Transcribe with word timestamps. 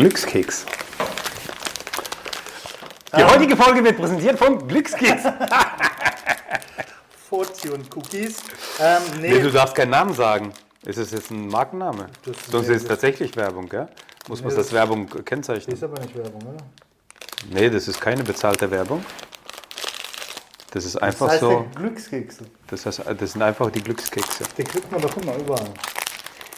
Glückskeks. 0.00 0.64
Die 3.14 3.22
heutige 3.22 3.54
Folge 3.54 3.84
wird 3.84 3.98
präsentiert 3.98 4.38
von 4.38 4.66
Glückskeks. 4.66 5.24
Fortune 7.28 7.84
Cookies. 7.94 8.38
Ähm, 8.80 9.02
nee, 9.20 9.32
Nee, 9.34 9.40
du 9.40 9.50
darfst 9.52 9.74
keinen 9.74 9.90
Namen 9.90 10.14
sagen. 10.14 10.54
Ist 10.86 10.96
es 10.96 11.10
jetzt 11.10 11.30
ein 11.30 11.48
Markenname? 11.48 12.06
Das- 12.24 12.34
Sonst 12.50 12.68
nee, 12.68 12.76
ist 12.76 12.82
es 12.84 12.88
tatsächlich 12.88 13.36
Werbung, 13.36 13.68
gell? 13.68 13.88
Muss 14.26 14.40
man 14.40 14.48
Nee, 14.48 14.56
das 14.56 14.66
das- 14.68 14.72
Werbung 14.72 15.06
das 15.10 15.22
kennzeichnen? 15.26 15.76
ist 15.76 15.84
aber 15.84 16.00
nicht 16.00 16.16
Werbung, 16.16 16.40
oder? 16.46 16.64
Nee, 17.50 17.68
das 17.68 17.86
ist 17.86 18.00
keine 18.00 18.24
bezahlte 18.24 18.70
Werbung. 18.70 19.04
Das 20.70 20.86
ist 20.86 20.96
einfach 20.96 21.26
das 21.26 21.32
heißt 21.34 21.40
so. 21.42 21.50
der 21.50 21.64
Glückskekse. 21.82 22.44
Das, 22.68 22.86
heißt, 22.86 23.02
das 23.18 23.32
sind 23.32 23.42
einfach 23.42 23.70
die 23.70 23.82
Glückskekse. 23.82 24.44
Die 24.56 24.64
kriegt 24.64 24.90
man 24.90 25.02
doch 25.02 25.14
immer 25.18 25.36
überall. 25.36 25.68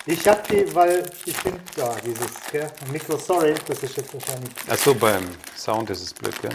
Ich 0.04 0.26
hab 0.26 0.46
die, 0.48 0.74
weil 0.74 1.04
ich 1.26 1.36
finde, 1.36 1.60
ja, 1.76 1.94
dieses 2.04 2.26
gell, 2.50 2.66
Mikro, 2.90 3.16
sorry, 3.16 3.54
das 3.68 3.82
ist 3.84 3.96
jetzt 3.96 4.12
wahrscheinlich. 4.12 4.50
Achso, 4.68 4.94
beim 4.94 5.22
Sound 5.56 5.90
ist 5.90 6.02
es 6.02 6.12
blöd, 6.12 6.34
gell? 6.42 6.50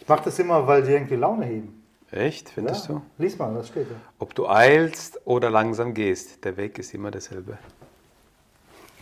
Ich 0.00 0.08
mache 0.08 0.24
das 0.24 0.38
immer, 0.38 0.66
weil 0.66 0.82
die 0.82 0.92
irgendwie 0.92 1.16
Laune 1.16 1.44
heben. 1.44 1.84
Echt, 2.10 2.48
findest 2.48 2.88
du? 2.88 3.02
Lies 3.18 3.36
mal, 3.38 3.54
was 3.54 3.68
steht 3.68 3.90
da? 3.90 3.94
Ob 4.18 4.34
du 4.34 4.48
eilst 4.48 5.20
oder 5.26 5.50
langsam 5.50 5.92
gehst, 5.92 6.42
der 6.42 6.56
Weg 6.56 6.78
ist 6.78 6.94
immer 6.94 7.10
derselbe. 7.10 7.58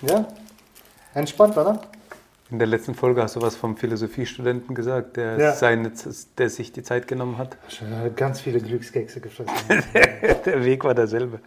Ja? 0.03 0.27
Entspannt, 1.15 1.57
oder? 1.57 1.81
In 2.51 2.59
der 2.59 2.67
letzten 2.67 2.97
Folge 2.97 3.23
hast 3.23 3.37
du 3.37 3.43
was 3.43 3.55
vom 3.55 3.77
Philosophiestudenten 3.77 4.75
gesagt, 4.75 5.17
der, 5.17 5.39
Ja. 5.39 5.53
seine, 5.53 5.93
der 6.37 6.51
sich 6.51 6.73
die 6.73 6.83
Zeit 6.83 7.07
genommen 7.07 7.39
hat. 7.39 7.57
Schon 7.69 7.89
ganz 8.17 8.41
viele 8.41 8.61
Glückskekse 8.61 9.21
gefressen. 9.21 9.53
Der 10.45 10.65
Weg 10.65 10.85
war 10.85 10.95
derselbe. 10.95 11.41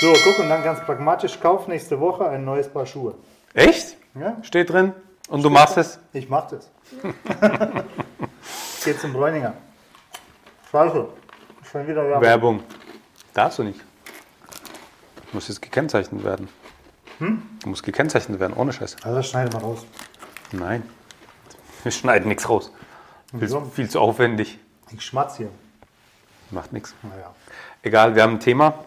So, 0.00 0.12
guck, 0.24 0.38
und 0.38 0.48
dann 0.48 0.62
ganz 0.62 0.80
pragmatisch, 0.80 1.38
kauf 1.40 1.68
nächste 1.68 1.98
Woche 2.00 2.28
ein 2.28 2.44
neues 2.44 2.68
Paar 2.68 2.86
Schuhe. 2.86 3.14
Echt? 3.54 3.96
Ja? 4.14 4.36
Steht 4.42 4.70
drin? 4.70 4.92
Und 5.28 5.42
du 5.42 5.50
machst 5.50 5.76
es? 5.76 5.98
Ich 6.12 6.28
mach 6.28 6.48
das. 6.48 6.70
Geht 8.84 9.00
zum 9.00 9.12
Bräuninger. 9.12 9.54
Scheiße. 10.70 11.08
Schon 11.70 11.86
wieder 11.86 12.02
Werbung. 12.04 12.22
Werbung. 12.22 12.62
Darfst 13.34 13.58
du 13.58 13.64
nicht. 13.64 13.80
Muss 15.32 15.48
jetzt 15.48 15.60
gekennzeichnet 15.60 16.24
werden. 16.24 16.48
Du 17.18 17.68
musst 17.68 17.82
gekennzeichnet 17.82 18.38
werden, 18.38 18.54
ohne 18.56 18.72
Scheiß. 18.72 18.96
Also 19.02 19.16
das 19.16 19.28
schneiden 19.28 19.52
wir 19.52 19.60
raus. 19.60 19.84
Nein. 20.52 20.88
Wir 21.82 21.92
schneiden 21.92 22.28
nichts 22.28 22.48
raus. 22.48 22.72
Viel, 23.36 23.60
viel 23.74 23.90
zu 23.90 24.00
aufwendig. 24.00 24.58
Ich 24.90 25.02
schmatz 25.02 25.36
hier. 25.36 25.50
Macht 26.50 26.72
nichts. 26.72 26.94
Naja. 27.02 27.34
Egal, 27.82 28.14
wir 28.14 28.22
haben 28.22 28.34
ein 28.34 28.40
Thema. 28.40 28.84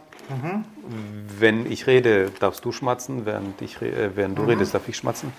Wenn 1.40 1.70
ich 1.72 1.88
rede, 1.88 2.32
darfst 2.40 2.64
du 2.66 2.72
schmatzen. 2.72 3.26
Während, 3.26 3.62
ich, 3.62 3.82
äh, 3.82 4.16
während 4.16 4.38
du 4.38 4.44
redest, 4.44 4.73
darf 4.73 4.88
ich 4.88 4.98
schmatzen. 4.98 5.32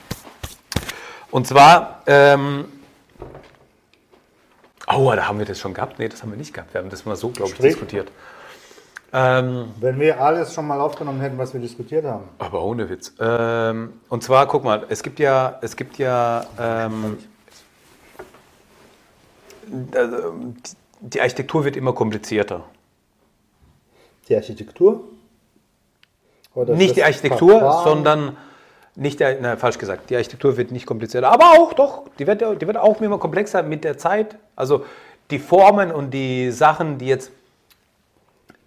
Und 1.31 1.47
zwar, 1.47 2.03
ähm, 2.07 2.67
oh, 4.95 5.12
da 5.17 5.27
haben 5.29 5.39
wir 5.39 5.47
das 5.47 5.59
schon 5.59 5.75
gehabt. 5.75 5.99
Nee, 5.99 6.09
das 6.09 6.23
haben 6.23 6.31
wir 6.31 6.37
nicht 6.39 6.53
gehabt. 6.53 6.75
Wir 6.75 6.81
haben 6.81 6.91
das 6.91 7.05
mal 7.05 7.17
so, 7.17 7.29
glaube 7.31 7.51
ich, 7.51 7.57
Strich. 7.57 7.73
diskutiert. 7.75 8.11
Ähm, 9.15 9.69
Wenn 9.79 10.01
wir 10.01 10.21
alles 10.21 10.55
schon 10.55 10.67
mal 10.67 10.81
aufgenommen 10.81 11.21
hätten, 11.21 11.37
was 11.37 11.53
wir 11.53 11.61
diskutiert 11.61 12.05
haben. 12.06 12.25
aber 12.39 12.62
ohne 12.62 12.89
Witz. 12.89 13.12
Ähm, 13.21 13.93
und 14.09 14.23
zwar, 14.23 14.47
guck 14.47 14.65
mal, 14.65 14.87
es 14.89 15.03
gibt 15.03 15.19
ja, 15.19 15.59
es 15.61 15.77
gibt 15.77 15.99
ja, 15.99 16.47
ähm, 16.59 17.19
die- 19.67 20.77
die 21.01 21.21
Architektur 21.21 21.65
wird 21.65 21.77
immer 21.77 21.93
komplizierter. 21.93 22.65
Die 24.33 24.36
Architektur? 24.36 25.00
Oder 26.55 26.75
Nicht 26.75 26.97
die 26.97 27.05
Architektur, 27.05 27.58
Verfahren? 27.58 27.84
sondern 27.84 28.36
nicht 28.97 29.20
der, 29.20 29.36
na, 29.42 29.56
falsch 29.58 29.77
gesagt, 29.77 30.08
die 30.08 30.16
Architektur 30.16 30.56
wird 30.56 30.70
nicht 30.70 30.86
komplizierter, 30.86 31.31
aber 31.31 31.50
auch 31.50 31.75
doch, 31.75 32.04
die 32.19 32.26
wird, 32.26 32.41
die 32.41 32.66
wird 32.66 32.78
auch 32.78 32.98
immer 33.03 33.19
komplexer 33.19 33.62
mit 33.62 33.84
der 33.84 33.98
Zeit. 33.98 34.37
Also 34.56 34.87
die 35.31 35.38
Formen 35.38 35.92
und 35.92 36.12
die 36.12 36.50
Sachen, 36.50 36.97
die 36.97 37.06
jetzt 37.09 37.31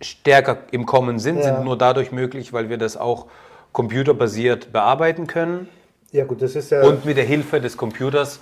stärker 0.01 0.57
im 0.69 0.85
Kommen 0.85 1.17
sind, 1.17 1.37
Ja. 1.37 1.43
sind 1.55 1.63
nur 1.63 1.77
dadurch 1.79 2.11
möglich, 2.11 2.53
weil 2.53 2.69
wir 2.69 2.77
das 2.77 2.95
auch 2.95 3.25
computerbasiert 3.71 4.71
bearbeiten 4.71 5.25
können 5.25 5.67
Ja, 6.11 6.25
gut, 6.25 6.43
das 6.43 6.55
ist 6.55 6.69
ja. 6.69 6.83
und 6.83 7.05
mit 7.05 7.17
der 7.17 7.25
Hilfe 7.25 7.59
des 7.59 7.75
Computers 7.75 8.39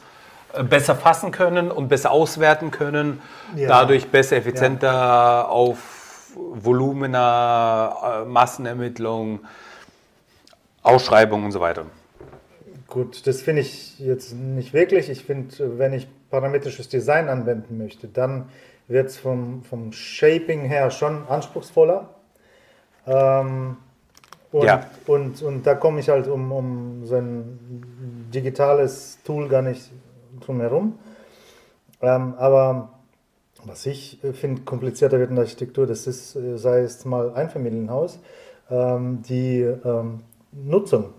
äh, 0.54 0.64
besser 0.64 0.94
fassen 0.96 1.32
können 1.32 1.72
und 1.72 1.88
besser 1.88 2.12
auswerten 2.12 2.70
können, 2.70 3.22
Ja. 3.56 3.70
dadurch 3.70 4.08
besser, 4.10 4.36
effizienter 4.36 5.50
auf 5.50 5.78
Volumina, 6.36 8.22
äh, 8.24 8.26
Massenermittlung, 8.26 9.40
Ausschreibung 10.82 11.46
und 11.46 11.52
so 11.52 11.60
weiter. 11.60 11.86
Gut, 12.88 13.26
das 13.26 13.42
finde 13.42 13.62
ich 13.62 14.00
jetzt 14.00 14.34
nicht 14.34 14.74
wirklich. 14.74 15.10
Ich 15.10 15.24
finde, 15.24 15.80
wenn 15.80 15.94
ich 15.94 16.08
parametrisches 16.30 16.90
Design 16.90 17.30
anwenden 17.30 17.78
möchte, 17.78 18.08
dann 18.08 18.50
wird 18.88 19.10
es 19.10 19.18
vom, 19.18 19.64
vom 19.64 19.92
Shaping 19.92 20.62
her 20.62 20.92
schon 20.92 21.28
anspruchsvoller. 21.28 22.10
Ähm, 23.08 23.78
und, 24.52 24.66
Ja. 24.66 24.86
und, 25.08 25.42
und 25.42 25.66
da 25.66 25.74
komme 25.76 26.00
ich 26.00 26.10
halt 26.10 26.28
um, 26.28 26.52
um 26.52 27.06
so 27.06 27.16
ein 27.16 28.30
digitales 28.34 29.18
Tool 29.24 29.48
gar 29.48 29.62
nicht 29.62 29.90
drum 30.42 30.60
herum. 30.60 31.00
Ähm, 32.02 32.36
aber 32.38 32.94
was 33.66 33.86
ich 33.86 34.24
äh, 34.24 34.34
finde, 34.34 34.62
komplizierter 34.64 35.20
wird 35.20 35.30
in 35.30 35.36
der 35.36 35.44
Architektur, 35.46 35.88
das 35.88 36.08
ist, 36.08 36.36
äh, 36.36 36.58
sei 36.58 36.80
es 36.82 37.06
mal 37.06 37.34
Einfamilienhaus, 37.34 38.20
ähm, 38.70 39.22
die 39.24 39.62
ähm, 39.62 40.22
Nutzung 40.52 41.14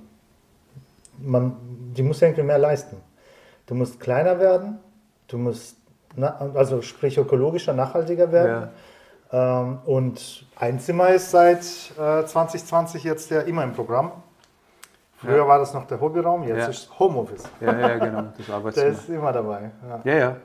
man, 1.18 1.56
die 1.96 2.02
muss 2.02 2.20
irgendwie 2.22 2.42
mehr 2.42 2.58
leisten. 2.58 2.96
Du 3.66 3.74
musst 3.74 4.00
kleiner 4.00 4.38
werden, 4.38 4.78
du 5.28 5.38
musst, 5.38 5.76
na, 6.16 6.36
also 6.54 6.82
sprich 6.82 7.18
ökologischer, 7.18 7.72
nachhaltiger 7.72 8.30
werden. 8.32 8.68
Ähm, 9.32 9.78
und 9.86 10.46
ein 10.56 10.78
Zimmer 10.80 11.10
ist 11.10 11.30
seit 11.30 11.60
äh, 11.98 12.24
2020 12.24 13.04
jetzt 13.04 13.30
ja 13.30 13.40
immer 13.40 13.64
im 13.64 13.72
Programm. 13.72 14.12
Früher 15.16 15.48
war 15.48 15.58
das 15.58 15.72
noch 15.72 15.86
der 15.86 16.00
Hobbyraum, 16.00 16.42
jetzt 16.42 16.58
Ja. 16.58 16.66
ist 16.68 16.98
Homeoffice. 16.98 17.44
Ja, 17.60 17.78
ja, 17.78 17.98
genau, 17.98 18.24
das 18.36 18.46
Der 18.46 18.54
Arbeitszimmer. 18.54 18.88
ist 18.90 19.08
immer 19.08 19.32
dabei. 19.32 19.70
Ja, 20.04 20.12
Ja, 20.12 20.36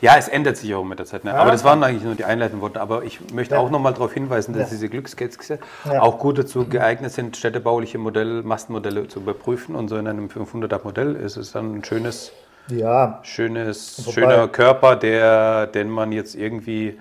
ja. 0.00 0.16
es 0.16 0.28
ändert 0.28 0.56
sich 0.56 0.74
auch 0.74 0.84
mit 0.84 0.98
der 0.98 1.06
Zeit. 1.06 1.24
Ne? 1.24 1.30
Ja. 1.30 1.36
Aber 1.36 1.50
das 1.50 1.64
waren 1.64 1.82
eigentlich 1.84 2.02
nur 2.04 2.14
die 2.14 2.24
einleitenden 2.24 2.60
Worte. 2.62 2.80
Aber 2.80 3.04
ich 3.04 3.20
möchte 3.32 3.54
Ja. 3.54 3.60
auch 3.60 3.70
nochmal 3.70 3.92
darauf 3.94 4.12
hinweisen, 4.12 4.52
dass 4.52 4.64
Ja. 4.64 4.68
diese 4.70 4.88
Glückskekse 4.88 5.58
Ja. 5.84 6.02
auch 6.02 6.18
gut 6.18 6.38
dazu 6.38 6.66
geeignet 6.66 7.12
sind, 7.12 7.36
städtebauliche 7.36 7.98
Modell, 7.98 8.42
Mastenmodelle 8.42 9.08
zu 9.08 9.20
überprüfen. 9.20 9.74
Und 9.74 9.88
so 9.88 9.96
in 9.96 10.06
einem 10.08 10.28
500er 10.28 10.80
Modell 10.84 11.14
ist 11.16 11.36
es 11.36 11.52
dann 11.52 11.76
ein 11.76 11.84
schönes, 11.84 12.32
ja, 12.68 13.20
schönes, 13.22 14.02
Wobei- 14.06 14.12
schöner 14.12 14.48
Körper, 14.48 14.96
der, 14.96 15.66
den 15.66 15.90
man 15.90 16.12
jetzt 16.12 16.34
irgendwie 16.34 16.98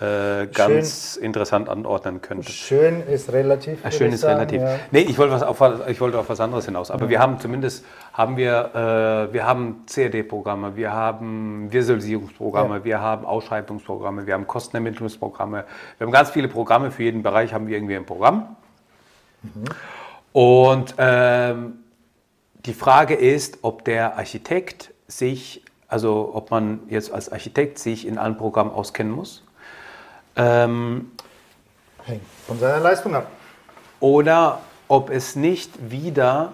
äh, 0.00 0.46
ganz 0.48 1.16
interessant 1.16 1.70
anordnen 1.70 2.20
könnte. 2.20 2.52
schön 2.52 3.00
ist 3.06 3.32
relativ. 3.32 3.78
Ja, 3.78 3.84
würde 3.84 3.96
schön 3.96 4.12
ist 4.12 4.20
sagen, 4.20 4.34
relativ. 4.34 4.60
Ja. 4.60 4.78
Nee, 4.90 5.00
ich 5.00 5.16
wollte, 5.16 5.32
was 5.32 5.42
auf, 5.42 5.88
ich 5.88 6.00
wollte 6.00 6.18
auf 6.18 6.28
was 6.28 6.38
anderes 6.38 6.66
hinaus. 6.66 6.90
Aber 6.90 7.08
wir 7.08 7.18
haben 7.18 7.40
zumindest 7.40 7.84
haben 8.12 8.36
wir, 8.36 9.28
äh, 9.30 9.32
wir 9.32 9.46
haben 9.46 9.84
CAD-Programme, 9.86 10.76
wir 10.76 10.92
haben 10.92 11.72
Visualisierungsprogramme, 11.72 12.76
Ja. 12.76 12.84
wir 12.84 13.00
haben 13.00 13.24
Ausschreibungsprogramme, 13.24 14.26
wir 14.26 14.34
haben 14.34 14.46
Kostenermittlungsprogramme. 14.46 15.64
Wir 15.96 16.06
haben 16.06 16.12
ganz 16.12 16.28
viele 16.28 16.48
Programme. 16.48 16.90
Für 16.90 17.02
jeden 17.02 17.22
Bereich 17.22 17.54
haben 17.54 17.66
wir 17.66 17.76
irgendwie 17.76 17.96
ein 17.96 18.04
Programm. 18.04 18.56
Und 20.32 20.94
ähm, 20.98 21.78
die 22.66 22.74
Frage 22.74 23.14
ist, 23.14 23.60
ob 23.62 23.84
der 23.84 24.18
Architekt 24.18 24.92
sich, 25.08 25.64
also 25.88 26.32
ob 26.34 26.50
man 26.50 26.80
jetzt 26.88 27.12
als 27.12 27.30
Architekt 27.32 27.78
sich 27.78 28.06
in 28.06 28.18
allen 28.18 28.36
Programmen 28.36 28.72
auskennen 28.72 29.12
muss. 29.12 29.45
Ähm, 30.36 31.10
Hängt 32.04 32.22
von 32.46 32.58
seiner 32.58 32.80
Leistung 32.80 33.14
ab. 33.14 33.26
oder 34.00 34.60
ob 34.88 35.10
es 35.10 35.34
nicht 35.34 35.90
wieder 35.90 36.52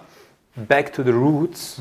back 0.55 0.93
to 0.93 1.03
the 1.03 1.11
roots 1.11 1.81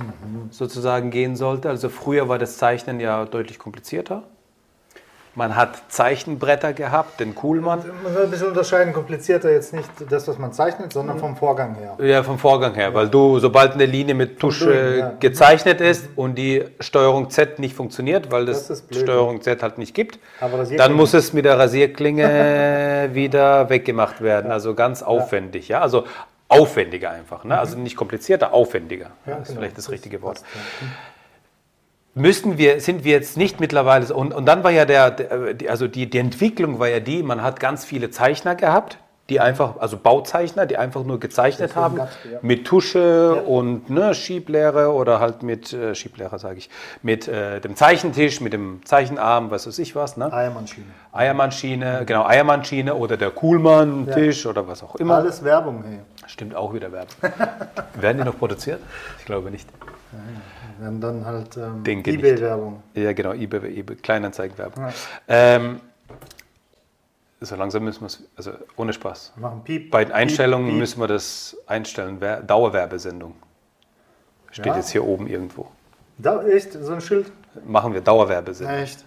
sozusagen 0.49 1.11
gehen 1.11 1.35
sollte. 1.35 1.69
Also 1.69 1.89
früher 1.89 2.27
war 2.29 2.39
das 2.39 2.57
Zeichnen 2.57 2.99
ja 2.99 3.25
deutlich 3.25 3.59
komplizierter. 3.59 4.23
Man 5.33 5.55
hat 5.55 5.83
Zeichenbretter 5.87 6.73
gehabt, 6.73 7.21
den 7.21 7.35
Kuhlmann. 7.35 7.83
Man 8.03 8.13
soll 8.13 8.25
ein 8.25 8.31
bisschen 8.31 8.49
unterscheiden, 8.49 8.91
komplizierter 8.91 9.49
jetzt 9.49 9.73
nicht 9.73 9.89
das, 10.09 10.27
was 10.27 10.37
man 10.37 10.51
zeichnet, 10.51 10.91
sondern 10.91 11.19
vom 11.19 11.37
Vorgang 11.37 11.75
her. 11.75 11.97
Ja, 12.05 12.21
vom 12.21 12.37
Vorgang 12.37 12.73
her, 12.73 12.93
weil 12.93 13.07
du, 13.07 13.39
sobald 13.39 13.73
eine 13.73 13.85
Linie 13.85 14.13
mit 14.13 14.39
Tusche 14.39 14.65
Doing, 14.65 14.99
ja. 14.99 15.13
gezeichnet 15.21 15.79
ist 15.79 16.09
und 16.17 16.35
die 16.35 16.65
Steuerung 16.81 17.29
Z 17.29 17.59
nicht 17.59 17.75
funktioniert, 17.75 18.29
weil 18.29 18.45
das, 18.45 18.67
Das. 18.67 18.83
Steuerung 18.91 19.41
Z 19.41 19.63
halt 19.63 19.77
nicht 19.77 19.95
gibt, 19.95 20.19
dann 20.75 20.93
muss 20.93 21.13
es 21.13 21.31
mit 21.31 21.45
der 21.45 21.57
Rasierklinge 21.57 23.09
wieder 23.13 23.69
weggemacht 23.69 24.19
werden. 24.19 24.51
Also 24.51 24.75
ganz 24.75 25.01
aufwendig, 25.01 25.69
ja. 25.69 25.79
Also 25.79 26.03
aufwendiger 26.49 27.11
einfach, 27.11 27.45
ne? 27.45 27.57
Also 27.57 27.77
nicht 27.77 27.95
komplizierter, 27.95 28.53
aufwendiger. 28.53 29.11
Ja, 29.25 29.35
das 29.35 29.43
ist 29.43 29.47
genau. 29.47 29.59
vielleicht 29.61 29.77
das 29.77 29.89
richtige 29.89 30.21
Wort. 30.21 30.41
passt, 30.41 30.45
ja. 30.81 30.87
Müssen 32.13 32.57
wir, 32.57 32.81
sind 32.81 33.03
wir 33.03 33.13
jetzt 33.13 33.37
nicht 33.37 33.59
mittlerweile, 33.59 34.05
so- 34.05 34.15
und, 34.15 34.33
und 34.33 34.45
dann 34.45 34.63
war 34.63 34.71
ja 34.71 34.85
der, 34.85 35.15
also 35.69 35.87
die, 35.87 36.09
die 36.09 36.17
Entwicklung 36.17 36.79
war 36.79 36.89
ja 36.89 36.99
die, 36.99 37.23
man 37.23 37.41
hat 37.41 37.59
ganz 37.59 37.85
viele 37.85 38.11
Zeichner 38.11 38.55
gehabt, 38.55 38.97
die 39.31 39.39
einfach, 39.39 39.77
also 39.79 39.95
Bauzeichner, 39.95 40.65
die 40.65 40.75
einfach 40.75 41.05
nur 41.05 41.17
gezeichnet 41.21 41.77
haben 41.77 41.97
ja. 41.97 42.09
mit 42.41 42.67
Tusche 42.67 43.35
und 43.35 43.89
ne, 43.89 44.13
Schieblehre 44.13 44.91
oder 44.91 45.21
halt 45.21 45.41
mit 45.41 45.71
äh, 45.71 45.95
Schieblehre, 45.95 46.37
sage 46.37 46.57
ich, 46.57 46.69
mit 47.01 47.29
äh, 47.29 47.61
dem 47.61 47.77
Zeichentisch, 47.77 48.41
mit 48.41 48.51
dem 48.51 48.85
Zeichenarm, 48.85 49.49
was 49.49 49.65
weiß 49.67 49.79
ich 49.79 49.95
was, 49.95 50.17
ne? 50.17 50.33
Eiermannschiene. 50.33 50.87
Eiermannschiene, 51.13 52.03
genau, 52.05 52.25
Eiermannschiene 52.25 52.93
oder 52.93 53.15
der 53.15 53.29
Kuhlmann-Tisch 53.29 54.45
oder 54.45 54.67
was 54.67 54.83
auch 54.83 54.95
immer. 54.95 55.15
Alles 55.15 55.41
Werbung, 55.45 55.81
hey. 55.87 55.99
Stimmt 56.27 56.53
auch 56.53 56.73
wieder 56.73 56.91
Werbung. 56.91 57.15
Werden 57.93 58.17
die 58.17 58.23
noch 58.25 58.37
produziert? 58.37 58.81
Ich 59.19 59.25
glaube 59.25 59.49
nicht. 59.49 59.69
Wir 60.81 60.87
haben 60.87 60.99
dann 60.99 61.23
halt 61.27 61.57
ähm, 61.57 61.83
eBay-Werbung. 61.85 62.81
Ja, 62.95 63.13
genau, 63.13 63.33
eBay, 63.33 63.77
eBay 63.79 63.95
Kleinanzeigenwerbung. 63.97 64.83
Ja. 64.87 64.93
Ähm, 65.27 65.79
so 67.39 67.55
langsam 67.55 67.83
müssen 67.83 68.01
wir 68.01 68.07
es, 68.07 68.23
also 68.35 68.53
ohne 68.77 68.91
Spaß. 68.91 69.33
Machen 69.35 69.63
Piep. 69.63 69.91
Bei 69.91 70.03
den 70.03 70.11
Einstellungen 70.11 70.65
Piep, 70.65 70.73
Piep. 70.73 70.79
müssen 70.79 70.99
wir 70.99 71.07
das 71.07 71.55
einstellen. 71.67 72.17
Wer- 72.19 72.41
Dauerwerbesendung. 72.41 73.35
Steht 74.49 74.65
Ja. 74.65 74.75
jetzt 74.77 74.89
hier 74.89 75.05
oben 75.05 75.27
irgendwo. 75.27 75.67
Da, 76.17 76.41
echt? 76.47 76.73
So 76.73 76.93
ein 76.93 77.01
Schild? 77.01 77.31
Machen 77.63 77.93
wir 77.93 78.01
Dauerwerbesendung. 78.01 78.75
Echt? 78.77 79.05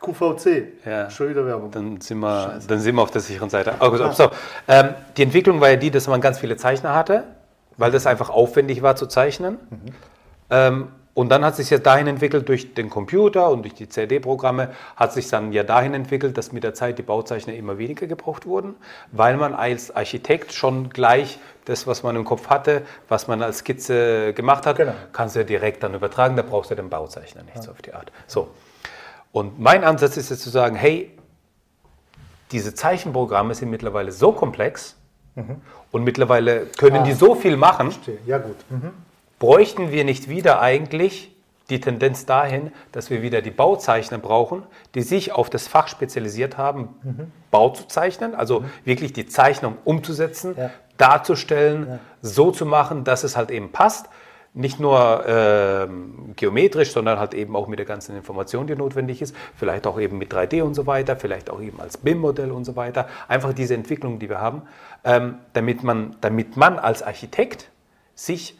QVC. 0.00 0.68
Ja. 0.86 1.10
Schon 1.10 1.28
wieder 1.28 1.44
Werbung. 1.44 1.70
Dann 1.70 2.00
sind, 2.00 2.20
wir, 2.20 2.60
dann 2.66 2.80
sind 2.80 2.94
wir 2.96 3.02
auf 3.02 3.10
der 3.10 3.20
sicheren 3.20 3.50
Seite. 3.50 3.74
Oh, 3.80 3.90
gut, 3.90 4.14
so. 4.16 4.30
ähm, 4.68 4.94
die 5.18 5.22
Entwicklung 5.24 5.60
war 5.60 5.68
ja 5.68 5.76
die, 5.76 5.90
dass 5.90 6.08
man 6.08 6.22
ganz 6.22 6.38
viele 6.38 6.56
Zeichner 6.56 6.94
hatte, 6.94 7.24
weil 7.76 7.90
das 7.90 8.06
einfach 8.06 8.30
aufwendig 8.30 8.80
war 8.80 8.96
zu 8.96 9.06
zeichnen. 9.06 9.58
Ähm, 10.48 10.88
und 11.20 11.28
dann 11.28 11.44
hat 11.44 11.54
sich 11.54 11.68
ja 11.68 11.76
dahin 11.76 12.06
entwickelt, 12.06 12.48
durch 12.48 12.72
den 12.72 12.88
Computer 12.88 13.50
und 13.50 13.60
durch 13.60 13.74
die 13.74 13.90
CD-Programme, 13.90 14.70
hat 14.96 15.12
sich 15.12 15.28
dann 15.28 15.52
ja 15.52 15.64
dahin 15.64 15.92
entwickelt, 15.92 16.38
dass 16.38 16.50
mit 16.50 16.64
der 16.64 16.72
Zeit 16.72 16.96
die 16.98 17.02
Bauzeichner 17.02 17.52
immer 17.52 17.76
weniger 17.76 18.06
gebraucht 18.06 18.46
wurden, 18.46 18.74
weil 19.12 19.36
man 19.36 19.52
als 19.52 19.94
Architekt 19.94 20.54
schon 20.54 20.88
gleich 20.88 21.38
das, 21.66 21.86
was 21.86 22.02
man 22.02 22.16
im 22.16 22.24
Kopf 22.24 22.48
hatte, 22.48 22.80
was 23.10 23.28
man 23.28 23.42
als 23.42 23.58
Skizze 23.58 24.32
gemacht 24.32 24.64
hat, 24.64 24.78
Genau. 24.78 24.94
kannst 25.12 25.34
du 25.34 25.40
ja 25.40 25.44
direkt 25.44 25.82
dann 25.82 25.92
übertragen, 25.92 26.36
da 26.36 26.42
brauchst 26.42 26.70
du 26.70 26.74
den 26.74 26.88
Bauzeichner 26.88 27.42
nicht 27.42 27.62
so 27.62 27.70
auf 27.70 27.82
die 27.82 27.92
Art. 27.92 28.10
So. 28.26 28.48
Und 29.30 29.60
mein 29.60 29.84
Ansatz 29.84 30.16
ist 30.16 30.30
jetzt 30.30 30.40
zu 30.42 30.48
sagen, 30.48 30.74
hey, 30.74 31.10
diese 32.50 32.74
Zeichenprogramme 32.74 33.54
sind 33.54 33.68
mittlerweile 33.68 34.10
so 34.10 34.32
komplex 34.32 34.96
und 35.92 36.02
mittlerweile 36.02 36.64
können 36.78 37.04
die 37.04 37.12
so 37.12 37.34
viel 37.34 37.58
machen, 37.58 37.94
Ja, 38.24 38.38
gut. 38.38 38.56
Mhm. 38.70 38.90
Bräuchten 39.40 39.90
wir 39.90 40.04
nicht 40.04 40.28
wieder 40.28 40.60
eigentlich 40.60 41.34
die 41.70 41.80
Tendenz 41.80 42.26
dahin, 42.26 42.72
dass 42.92 43.10
wir 43.10 43.22
wieder 43.22 43.42
die 43.42 43.50
Bauzeichner 43.50 44.18
brauchen, 44.18 44.62
die 44.94 45.02
sich 45.02 45.32
auf 45.32 45.50
das 45.50 45.66
Fach 45.68 45.88
spezialisiert 45.88 46.58
haben, 46.58 46.88
Bau 47.50 47.70
zu 47.70 47.86
zeichnen, 47.88 48.34
also 48.36 48.64
wirklich 48.84 49.12
die 49.12 49.26
Zeichnung 49.26 49.76
umzusetzen, 49.84 50.54
Ja. 50.56 50.70
darzustellen, 50.96 51.98
so 52.22 52.50
zu 52.50 52.66
machen, 52.66 53.04
dass 53.04 53.24
es 53.24 53.36
halt 53.36 53.50
eben 53.50 53.72
passt. 53.72 54.06
Nicht 54.52 54.80
nur 54.80 55.24
ähm, 55.28 56.32
geometrisch, 56.34 56.90
sondern 56.90 57.20
halt 57.20 57.34
eben 57.34 57.54
auch 57.54 57.68
mit 57.68 57.78
der 57.78 57.86
ganzen 57.86 58.16
Information, 58.16 58.66
die 58.66 58.74
notwendig 58.74 59.22
ist. 59.22 59.34
Vielleicht 59.54 59.86
auch 59.86 59.98
eben 60.00 60.18
mit 60.18 60.34
3D 60.34 60.62
und 60.62 60.74
so 60.74 60.88
weiter, 60.88 61.14
vielleicht 61.16 61.50
auch 61.50 61.60
eben 61.60 61.80
als 61.80 61.96
BIM-Modell 61.98 62.50
und 62.50 62.64
so 62.64 62.74
weiter. 62.74 63.06
Einfach 63.28 63.52
diese 63.52 63.74
Entwicklung, 63.74 64.18
die 64.18 64.28
wir 64.28 64.40
haben, 64.40 64.62
ähm, 65.04 65.36
damit, 65.52 65.84
man, 65.84 66.16
damit 66.20 66.56
man 66.56 66.80
als 66.80 67.00
Architekt 67.04 67.70
sich 68.16 68.58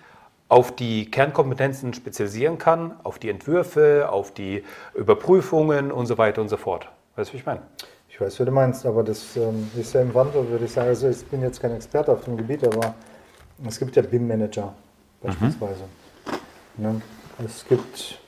auf 0.50 0.74
die 0.74 1.08
Kernkompetenzen 1.08 1.94
spezialisieren 1.94 2.58
kann, 2.58 2.96
auf 3.04 3.20
die 3.20 3.30
Entwürfe, 3.30 4.08
auf 4.10 4.32
die 4.32 4.64
Überprüfungen 4.94 5.92
und 5.92 6.06
so 6.06 6.18
weiter 6.18 6.42
und 6.42 6.48
so 6.48 6.56
fort. 6.56 6.88
Weißt 7.14 7.30
du, 7.30 7.34
wie 7.34 7.38
ich 7.38 7.46
meine? 7.46 7.62
Ich 8.08 8.20
weiß, 8.20 8.38
was 8.38 8.46
du 8.46 8.52
meinst, 8.52 8.84
aber 8.84 9.04
das 9.04 9.36
ähm, 9.36 9.70
ist 9.78 9.94
ja 9.94 10.02
im 10.02 10.12
Wandel, 10.12 10.48
würde 10.48 10.64
ich 10.64 10.72
sagen. 10.72 10.88
Also 10.88 11.08
ich 11.08 11.24
bin 11.26 11.40
jetzt 11.42 11.62
kein 11.62 11.72
Experte 11.72 12.12
auf 12.12 12.24
dem 12.24 12.36
Gebiet, 12.36 12.64
aber 12.64 12.94
es 13.66 13.78
gibt 13.78 13.94
ja 13.94 14.02
BIM-Manager 14.02 14.74
beispielsweise. 15.22 15.84
Ne? 16.76 17.00
Es 17.44 17.64
gibt 17.66 18.18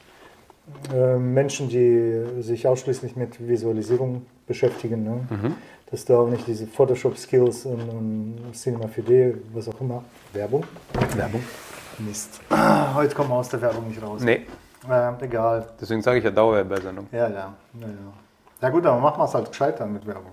äh, 0.95 1.17
Menschen, 1.17 1.69
die 1.69 2.41
sich 2.41 2.67
ausschließlich 2.69 3.17
mit 3.17 3.47
Visualisierung 3.47 4.25
beschäftigen. 4.47 5.03
Ne? 5.03 5.57
Dass 5.91 6.05
du 6.05 6.15
auch 6.15 6.29
nicht 6.29 6.47
diese 6.47 6.69
Photoshop-Skills 6.69 7.67
und, 7.67 7.81
und 7.89 8.53
Cinema 8.55 8.87
4D, 8.87 9.35
was 9.53 9.69
auch 9.69 9.81
immer. 9.81 10.05
Werbung? 10.33 10.65
Werbung? 11.17 11.43
Mist. 11.99 12.41
Ah, 12.51 12.95
heute 12.95 13.15
kommen 13.15 13.31
wir 13.31 13.37
aus 13.37 13.49
der 13.49 13.61
Werbung 13.61 13.89
nicht 13.89 14.03
raus. 14.03 14.23
Nee, 14.23 14.47
Ähm, 14.91 15.15
egal. 15.21 15.67
deswegen 15.81 16.03
sage 16.03 16.19
ich 16.19 16.25
ja 16.25 16.31
Dauerwerbesendung. 16.31 17.07
Ja, 17.13 17.29
ja. 17.29 17.29
Ja, 17.29 17.55
ja. 17.81 17.87
ja 18.61 18.69
gut, 18.71 18.85
aber 18.87 18.99
machen 19.01 19.21
wir 19.21 19.25
es 19.25 19.35
halt 19.35 19.49
gescheit 19.51 19.79
dann 19.81 19.93
mit 19.93 20.07
Werbung. 20.07 20.33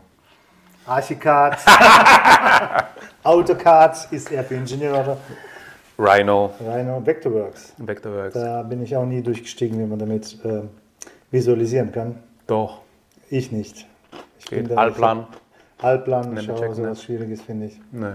Archicad, 0.86 1.58
Autocad 3.24 4.08
ist 4.12 4.30
für 4.30 4.56
Ingenieure. 4.56 5.18
Rhino, 6.00 6.52
Rhino 6.62 7.06
Vectorworks. 7.06 7.74
Vectorworks. 7.78 8.34
Da 8.34 8.64
bin 8.64 8.82
ich 8.82 8.96
auch 8.96 9.06
nie 9.06 9.22
durchgestiegen, 9.22 9.78
wie 9.80 9.86
man 9.86 10.00
damit 10.00 10.44
äh, 10.46 10.62
visualisieren 11.30 11.92
kann. 11.92 12.16
Doch, 12.48 12.80
Ich 13.30 13.52
nicht. 13.52 13.86
Ich 14.40 14.46
geht. 14.46 14.72
da- 14.72 14.76
Allplan. 14.76 15.28
Allplan, 15.82 16.34
Nennen 16.34 16.46
schau, 16.48 16.56
checken, 16.56 16.76
sowas? 16.76 17.04
Schwieriges 17.04 17.42
finde 17.42 17.68
ich. 17.68 17.80
Nee. 17.92 18.06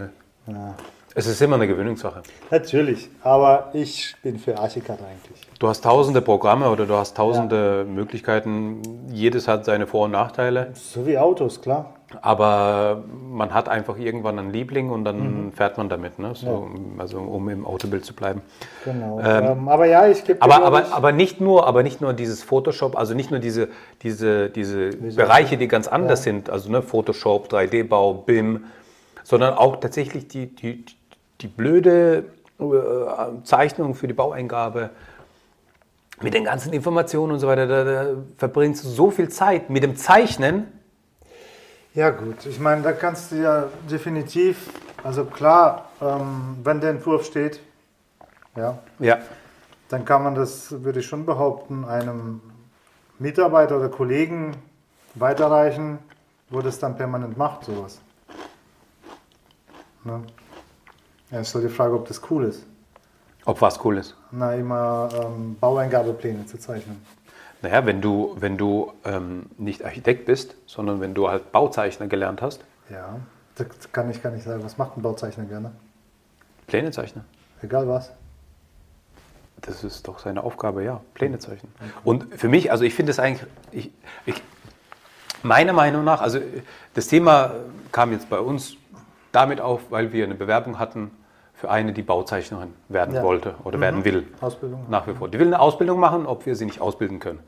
Ja. 0.49 0.75
Es 1.17 1.29
ist 1.29 1.41
immer 1.41 1.55
eine 1.55 1.69
Gewöhnungssache. 1.69 2.23
Natürlich, 2.51 3.09
aber 3.23 3.71
ich 3.73 4.17
bin 4.25 4.37
für 4.37 4.59
Archicad 4.59 4.99
eigentlich. 4.99 5.41
Du 5.61 5.69
hast 5.69 5.85
tausende 5.85 6.21
Programme 6.21 6.69
oder 6.69 6.87
du 6.87 6.95
hast 6.95 7.17
tausende 7.17 7.87
Möglichkeiten. 7.89 8.83
Jedes 9.13 9.47
hat 9.47 9.65
seine 9.65 9.87
Vor- 9.87 10.07
und 10.07 10.11
Nachteile. 10.11 10.71
So 10.75 11.07
wie 11.07 11.17
Autos, 11.17 11.61
klar. 11.61 11.95
Aber 12.21 13.05
man 13.31 13.55
hat 13.55 13.69
einfach 13.69 13.97
irgendwann 13.97 14.41
einen 14.41 14.51
Liebling 14.53 14.91
und 14.91 15.05
dann 15.05 15.53
fährt 15.53 15.79
man 15.79 15.89
damit. 15.89 16.19
Ne? 16.19 16.33
So, 16.35 16.69
Also 16.99 17.19
um 17.19 17.49
im 17.49 17.65
Autobild 17.65 18.05
zu 18.05 18.13
bleiben. 18.13 18.43
Genau. 18.85 19.21
Ähm, 19.21 19.45
Ähm, 19.45 19.69
aber 19.69 19.87
ja, 19.87 20.09
ich 20.09 20.25
gebe 20.25 20.43
Aber, 20.43 20.65
aber, 20.65 20.93
aber, 20.93 21.13
nicht 21.13 21.41
nur, 21.41 21.67
aber 21.67 21.85
nicht 21.85 22.01
nur 22.01 22.13
dieses 22.13 22.43
Photoshop, 22.43 22.97
also 22.99 23.15
nicht 23.15 23.31
nur 23.31 23.39
diese, 23.39 23.69
diese, 24.03 24.51
diese 24.51 24.91
Bereiche, 24.91 25.57
die 25.59 25.69
ganz 25.69 25.87
anders 25.87 26.25
sind, 26.25 26.51
also 26.51 26.71
ne, 26.73 26.83
Photoshop, 26.83 27.53
3D-Bau, 27.53 28.15
BIM, 28.15 28.65
sondern 29.25 29.55
auch 29.55 29.77
tatsächlich 29.77 30.29
die, 30.29 30.55
die, 30.55 30.85
die 31.41 31.49
blöde 31.49 32.25
äh, 32.59 33.45
Zeichnung 33.45 33.95
für 33.95 34.07
die 34.07 34.15
Baueingabe 34.15 34.91
mit 36.23 36.35
den 36.35 36.45
ganzen 36.45 36.73
Informationen 36.73 37.33
und 37.33 37.39
so 37.41 37.49
weiter. 37.49 37.67
Da, 37.67 37.85
da 37.85 38.07
verbringst 38.37 38.85
du 38.85 38.89
so 38.89 39.11
viel 39.11 39.29
Zeit 39.29 39.71
mit 39.71 39.83
dem 39.83 39.97
Zeichnen. 39.97 40.67
Ja 41.95 42.11
gut, 42.11 42.45
ich 42.47 42.59
meine, 42.59 42.83
da 42.83 42.93
kannst 42.93 43.31
du 43.31 43.37
ja 43.37 43.69
definitiv, 43.89 44.69
also 45.05 45.25
klar, 45.25 45.91
ähm, 46.01 46.57
wenn 46.65 46.81
der 46.81 46.91
Entwurf 46.91 47.25
steht, 47.25 47.61
ja, 48.57 48.79
Ja, 48.99 49.19
dann 49.89 50.05
kann 50.05 50.23
man 50.23 50.35
das, 50.35 50.83
würde 50.83 51.01
ich 51.01 51.07
schon 51.07 51.27
behaupten, 51.27 51.85
einem 51.85 52.41
Mitarbeiter 53.19 53.77
oder 53.77 53.89
Kollegen 53.89 54.57
weiterreichen, 55.15 55.99
wo 56.51 56.61
das 56.61 56.79
dann 56.79 56.97
permanent 56.97 57.37
macht, 57.37 57.65
sowas. 57.65 58.01
Ne? 60.05 60.21
Ja, 61.31 61.41
ist 61.41 61.51
so 61.51 61.61
die 61.61 61.69
Frage, 61.69 61.95
ob 61.95 62.07
das 62.09 62.21
cool 62.31 62.45
ist. 62.45 62.65
ob 63.45 63.61
was 63.61 63.83
cool 63.85 63.99
ist. 63.99 64.15
Na, 64.31 64.55
immer 64.55 65.09
ähm, 65.15 65.57
Baueingabepläne 65.61 66.47
zu 66.47 66.59
zeichnen. 66.59 67.01
Naja, 67.63 67.87
wenn 67.87 68.01
du, 68.01 68.37
wenn 68.39 68.57
du 68.59 68.93
ähm, 69.05 69.47
nicht 69.57 69.85
Architekt 69.85 70.27
bist, 70.27 70.55
sondern 70.67 71.01
wenn 71.01 71.15
du 71.15 71.29
halt 71.29 71.51
Bauzeichner 71.53 72.07
gelernt 72.09 72.43
hast, 72.43 72.61
Ja, 72.91 73.17
das 73.57 73.67
kann 73.93 74.11
ich 74.11 74.23
gar 74.23 74.31
nicht 74.31 74.45
sagen. 74.45 74.63
Was 74.63 74.77
macht 74.77 74.97
ein 74.99 75.03
Bauzeichner 75.03 75.45
gerne? 75.45 75.73
Pläne 76.67 76.91
zeichnen. 76.91 77.25
Egal 77.63 77.89
was. 77.89 78.11
Das 79.63 79.83
ist 79.83 80.07
doch 80.07 80.19
seine 80.19 80.43
Aufgabe, 80.45 80.85
ja, 80.85 81.01
Pläne 81.15 81.39
zeichnen. 81.39 81.73
Und 82.05 82.35
für 82.39 82.49
mich, 82.49 82.71
also 82.71 82.85
ich 82.85 82.95
finde 82.95 83.13
es 83.13 83.19
eigentlich, 83.19 83.49
ich, 83.73 83.91
ich, 84.27 84.43
meiner 85.43 85.73
Meinung 85.73 86.05
nach, 86.05 86.21
also 86.21 86.39
das 86.93 87.07
Thema 87.07 87.53
kam 87.91 88.13
jetzt 88.13 88.29
bei 88.29 88.39
uns 88.39 88.77
damit 89.35 89.61
auf, 89.61 89.81
weil 89.91 90.13
wir 90.13 90.25
eine 90.25 90.35
Bewerbung 90.35 90.79
hatten 90.79 91.11
für 91.55 91.71
eine, 91.71 91.93
die 91.93 92.03
Bauzeichnerin 92.03 92.73
werden 92.89 93.15
Ja. 93.15 93.23
wollte 93.23 93.55
oder 93.65 93.81
werden 93.81 94.05
will. 94.05 94.27
Ausbildung. 94.41 94.87
Nach 94.89 95.07
wie 95.07 95.15
vor. 95.15 95.29
Die 95.29 95.39
will 95.39 95.47
eine 95.47 95.61
Ausbildung 95.61 96.01
machen, 96.01 96.27
ob 96.27 96.47
wir 96.47 96.57
sie 96.57 96.65
nicht 96.67 96.81
ausbilden 96.81 97.21
können. 97.21 97.41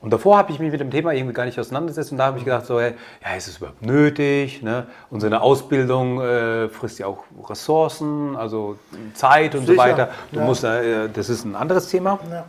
Und 0.00 0.12
davor 0.12 0.38
habe 0.38 0.52
ich 0.52 0.60
mich 0.60 0.70
mit 0.70 0.80
dem 0.80 0.92
Thema 0.92 1.12
irgendwie 1.12 1.34
gar 1.34 1.44
nicht 1.44 1.58
auseinandergesetzt 1.58 2.12
und 2.12 2.18
da 2.18 2.26
habe 2.26 2.38
ich 2.38 2.44
gedacht, 2.44 2.66
so, 2.66 2.80
hey, 2.80 2.94
ja, 3.24 3.34
ist 3.36 3.48
es 3.48 3.56
überhaupt 3.56 3.82
nötig? 3.82 4.62
Ne? 4.62 4.86
Und 5.10 5.20
so 5.20 5.26
eine 5.26 5.40
Ausbildung 5.42 6.20
äh, 6.20 6.68
frisst 6.68 7.00
ja 7.00 7.06
auch 7.08 7.24
Ressourcen, 7.48 8.36
also 8.36 8.78
Zeit 9.14 9.56
und 9.56 9.62
so 9.66 9.72
Sicher, 9.72 9.82
weiter. 9.82 10.08
Du 10.30 10.38
ja. 10.38 10.44
musst, 10.44 10.62
äh, 10.62 11.08
das 11.08 11.28
ist 11.28 11.44
ein 11.44 11.56
anderes 11.56 11.88
Thema, 11.88 12.20
Ja. 12.30 12.44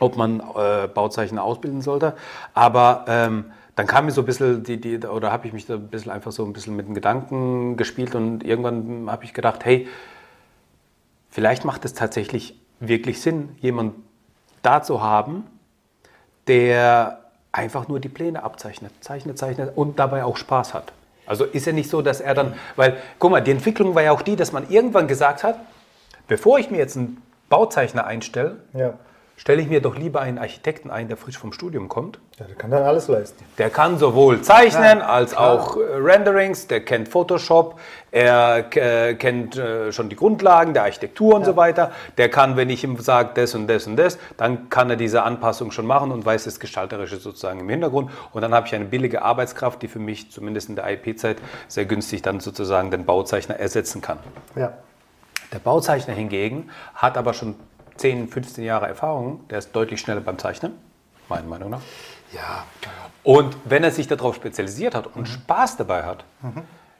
ob 0.00 0.16
man 0.16 0.40
äh, 0.40 0.88
Bauzeichner 0.88 1.42
ausbilden 1.44 1.82
sollte. 1.82 2.14
Aber 2.54 3.04
ähm, 3.08 3.44
dann 3.76 3.86
kam 3.86 4.06
mir 4.06 4.10
so 4.10 4.22
ein 4.22 4.24
bisschen, 4.24 4.64
die, 4.64 4.80
die, 4.80 4.98
oder 5.06 5.30
habe 5.30 5.46
ich 5.46 5.52
mich 5.52 5.66
da 5.66 5.74
ein 5.74 5.88
bisschen 5.88 6.10
einfach 6.10 6.32
so 6.32 6.44
ein 6.44 6.52
bisschen 6.54 6.74
mit 6.76 6.88
den 6.88 6.94
Gedanken 6.94 7.76
gespielt 7.76 8.14
und 8.14 8.42
irgendwann 8.42 9.10
habe 9.10 9.24
ich 9.24 9.34
gedacht, 9.34 9.64
hey, 9.64 9.86
vielleicht 11.30 11.66
macht 11.66 11.84
es 11.84 11.92
tatsächlich 11.92 12.58
wirklich 12.80 13.20
Sinn, 13.20 13.50
jemanden 13.60 14.02
da 14.62 14.82
zu 14.82 15.02
haben, 15.02 15.44
der 16.46 17.20
einfach 17.52 17.86
nur 17.86 18.00
die 18.00 18.08
Pläne 18.08 18.42
abzeichnet, 18.42 18.92
zeichnet, 19.00 19.38
zeichnet 19.38 19.76
und 19.76 19.98
dabei 19.98 20.24
auch 20.24 20.38
Spaß 20.38 20.72
hat. 20.72 20.92
Also 21.26 21.44
ist 21.44 21.66
ja 21.66 21.72
nicht 21.72 21.90
so, 21.90 22.00
dass 22.00 22.20
er 22.20 22.34
dann, 22.34 22.54
weil, 22.76 22.96
guck 23.18 23.30
mal, 23.30 23.40
die 23.42 23.50
Entwicklung 23.50 23.94
war 23.94 24.02
ja 24.02 24.12
auch 24.12 24.22
die, 24.22 24.36
dass 24.36 24.52
man 24.52 24.70
irgendwann 24.70 25.06
gesagt 25.06 25.44
hat, 25.44 25.58
bevor 26.28 26.58
ich 26.58 26.70
mir 26.70 26.78
jetzt 26.78 26.96
einen 26.96 27.22
Bauzeichner 27.50 28.06
einstelle, 28.06 28.56
Ja. 28.72 28.94
Stelle 29.36 29.60
ich 29.60 29.68
mir 29.68 29.80
doch 29.80 29.96
lieber 29.96 30.20
einen 30.20 30.38
Architekten 30.38 30.90
ein, 30.90 31.08
der 31.08 31.16
frisch 31.16 31.38
vom 31.38 31.52
Studium 31.52 31.88
kommt. 31.88 32.18
ja, 32.38 32.46
der 32.46 32.56
kann 32.56 32.70
dann 32.70 32.82
alles 32.82 33.06
leisten. 33.08 33.44
Der 33.58 33.70
kann 33.70 33.98
sowohl 33.98 34.40
zeichnen 34.42 34.98
Ja, 35.00 35.06
als 35.06 35.32
klar. 35.32 35.50
auch 35.52 35.76
äh, 35.76 35.80
Renderings, 35.96 36.66
der 36.66 36.80
kennt 36.80 37.08
Photoshop, 37.08 37.78
er 38.10 38.64
äh, 38.74 39.14
kennt 39.14 39.56
äh, 39.56 39.92
schon 39.92 40.08
die 40.08 40.16
Grundlagen 40.16 40.72
der 40.72 40.84
Architektur 40.84 41.34
und 41.34 41.44
so 41.44 41.56
weiter. 41.56 41.92
Der 42.16 42.30
kann, 42.30 42.56
wenn 42.56 42.70
ich 42.70 42.82
ihm 42.82 42.98
sage, 42.98 43.30
das 43.34 43.54
und 43.54 43.66
das 43.68 43.86
und 43.86 43.96
das, 43.96 44.18
dann 44.38 44.70
kann 44.70 44.88
er 44.88 44.96
diese 44.96 45.22
Anpassung 45.22 45.70
schon 45.70 45.86
machen 45.86 46.12
und 46.12 46.24
weiß 46.24 46.44
das 46.44 46.58
Gestalterische 46.58 47.18
sozusagen 47.18 47.60
im 47.60 47.68
Hintergrund. 47.68 48.10
Und 48.32 48.40
dann 48.40 48.54
habe 48.54 48.66
ich 48.66 48.74
eine 48.74 48.86
billige 48.86 49.22
Arbeitskraft, 49.22 49.82
die 49.82 49.88
für 49.88 49.98
mich 49.98 50.30
zumindest 50.32 50.70
in 50.70 50.76
der 50.76 50.90
IP-Zeit 50.90 51.36
sehr 51.68 51.84
günstig 51.84 52.22
dann 52.22 52.40
sozusagen 52.40 52.90
den 52.90 53.04
Bauzeichner 53.04 53.56
ersetzen 53.56 54.00
kann. 54.00 54.18
Ja. 54.54 54.72
Der 55.52 55.58
Bauzeichner 55.58 56.14
hingegen 56.14 56.70
hat 56.94 57.16
aber 57.18 57.34
schon 57.34 57.54
10, 57.96 58.28
15 58.28 58.64
Jahre 58.64 58.86
Erfahrung, 58.86 59.46
der 59.48 59.58
ist 59.58 59.72
deutlich 59.72 60.00
schneller 60.00 60.20
beim 60.20 60.38
Zeichnen, 60.38 60.72
meiner 61.28 61.46
Meinung 61.46 61.70
nach. 61.70 61.82
Ja. 62.32 62.64
Und 63.22 63.56
wenn 63.64 63.82
er 63.82 63.90
sich 63.90 64.06
darauf 64.06 64.36
spezialisiert 64.36 64.94
hat 64.94 65.06
und 65.14 65.26
Spaß 65.26 65.76
dabei 65.76 66.04
hat, 66.04 66.24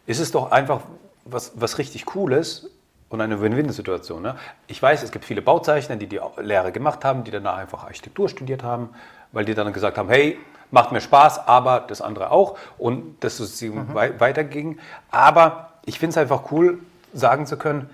ist 0.06 0.20
es 0.20 0.32
doch 0.32 0.50
einfach 0.50 0.80
was, 1.24 1.52
was 1.54 1.78
richtig 1.78 2.04
Cooles 2.04 2.70
und 3.08 3.20
eine 3.20 3.40
Win-Win-Situation. 3.40 4.22
Ne? 4.22 4.36
Ich 4.66 4.82
weiß, 4.82 5.02
es 5.02 5.12
gibt 5.12 5.24
viele 5.24 5.42
Bauzeichner, 5.42 5.96
die 5.96 6.06
die 6.06 6.20
Lehre 6.38 6.72
gemacht 6.72 7.04
haben, 7.04 7.24
die 7.24 7.30
danach 7.30 7.58
einfach 7.58 7.84
Architektur 7.84 8.28
studiert 8.28 8.62
haben, 8.62 8.90
weil 9.32 9.44
die 9.44 9.54
dann 9.54 9.72
gesagt 9.72 9.98
haben, 9.98 10.08
hey, 10.08 10.38
macht 10.70 10.92
mir 10.92 11.00
Spaß, 11.00 11.46
aber 11.46 11.80
das 11.80 12.00
andere 12.00 12.30
auch 12.30 12.58
und 12.78 13.22
dass 13.22 13.38
es 13.38 13.58
sie 13.58 13.72
wei 13.94 14.18
weiterging. 14.18 14.78
Aber 15.10 15.72
ich 15.84 15.98
finde 15.98 16.10
es 16.10 16.18
einfach 16.18 16.50
cool, 16.50 16.80
sagen 17.12 17.46
zu 17.46 17.56
können, 17.56 17.88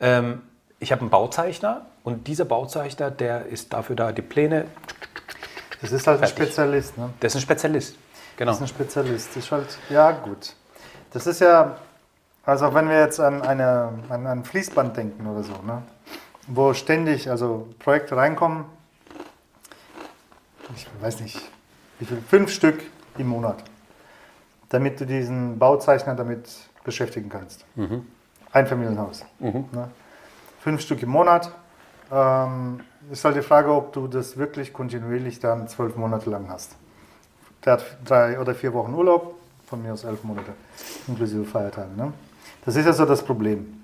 ähm, 0.00 0.42
ich 0.78 0.92
habe 0.92 1.00
einen 1.00 1.10
Bauzeichner 1.10 1.86
und 2.04 2.26
dieser 2.26 2.44
Bauzeichner, 2.44 3.10
der 3.10 3.46
ist 3.46 3.72
dafür 3.72 3.96
da, 3.96 4.12
die 4.12 4.22
Pläne, 4.22 4.66
Das 5.80 5.92
ist 5.92 6.06
halt 6.06 6.22
ein 6.22 6.28
Fertig. 6.28 6.44
Spezialist, 6.46 6.98
ne? 6.98 7.10
der 7.20 7.26
ist 7.26 7.34
ein 7.34 7.40
Spezialist. 7.40 7.96
Genau. 8.36 8.50
Das 8.50 8.58
ist 8.58 8.62
ein 8.62 8.68
Spezialist. 8.68 9.28
Das 9.30 9.36
ist 9.36 9.52
halt, 9.52 9.78
ja, 9.88 10.10
gut. 10.12 10.54
Das 11.12 11.26
ist 11.26 11.40
ja, 11.40 11.76
also 12.44 12.74
wenn 12.74 12.88
wir 12.88 13.00
jetzt 13.00 13.20
an, 13.20 13.42
eine, 13.42 13.92
an 14.08 14.26
ein 14.26 14.44
Fließband 14.44 14.96
denken 14.96 15.26
oder 15.26 15.42
so, 15.42 15.52
ne? 15.52 15.82
wo 16.46 16.72
ständig 16.74 17.28
also 17.30 17.68
Projekte 17.78 18.16
reinkommen, 18.16 18.64
ich 20.74 20.86
weiß 21.00 21.20
nicht, 21.20 21.40
wie 21.98 22.04
viel, 22.04 22.20
fünf 22.28 22.50
Stück 22.50 22.82
im 23.18 23.28
Monat, 23.28 23.62
damit 24.68 25.00
du 25.00 25.06
diesen 25.06 25.58
Bauzeichner 25.58 26.14
damit 26.14 26.48
beschäftigen 26.84 27.28
kannst. 27.28 27.64
Ein 28.52 28.66
Familienhaus. 28.66 29.24
Ne? 29.38 29.88
Fünf 30.66 30.80
Stück 30.80 31.00
im 31.04 31.10
Monat. 31.10 31.52
Ähm, 32.10 32.80
ist 33.12 33.24
halt 33.24 33.36
die 33.36 33.42
Frage, 33.42 33.72
ob 33.72 33.92
du 33.92 34.08
das 34.08 34.36
wirklich 34.36 34.72
kontinuierlich 34.72 35.38
dann 35.38 35.68
zwölf 35.68 35.94
Monate 35.94 36.28
lang 36.28 36.48
hast. 36.48 36.74
Der 37.64 37.74
hat 37.74 37.84
drei 38.04 38.40
oder 38.40 38.52
vier 38.52 38.74
Wochen 38.74 38.92
Urlaub, 38.92 39.36
von 39.66 39.80
mir 39.80 39.92
aus 39.92 40.02
elf 40.02 40.24
Monate, 40.24 40.50
inklusive 41.06 41.44
Feiertage. 41.44 41.90
Ne? 41.96 42.12
Das 42.64 42.74
ist 42.74 42.84
also 42.84 43.04
das 43.04 43.22
Problem, 43.22 43.80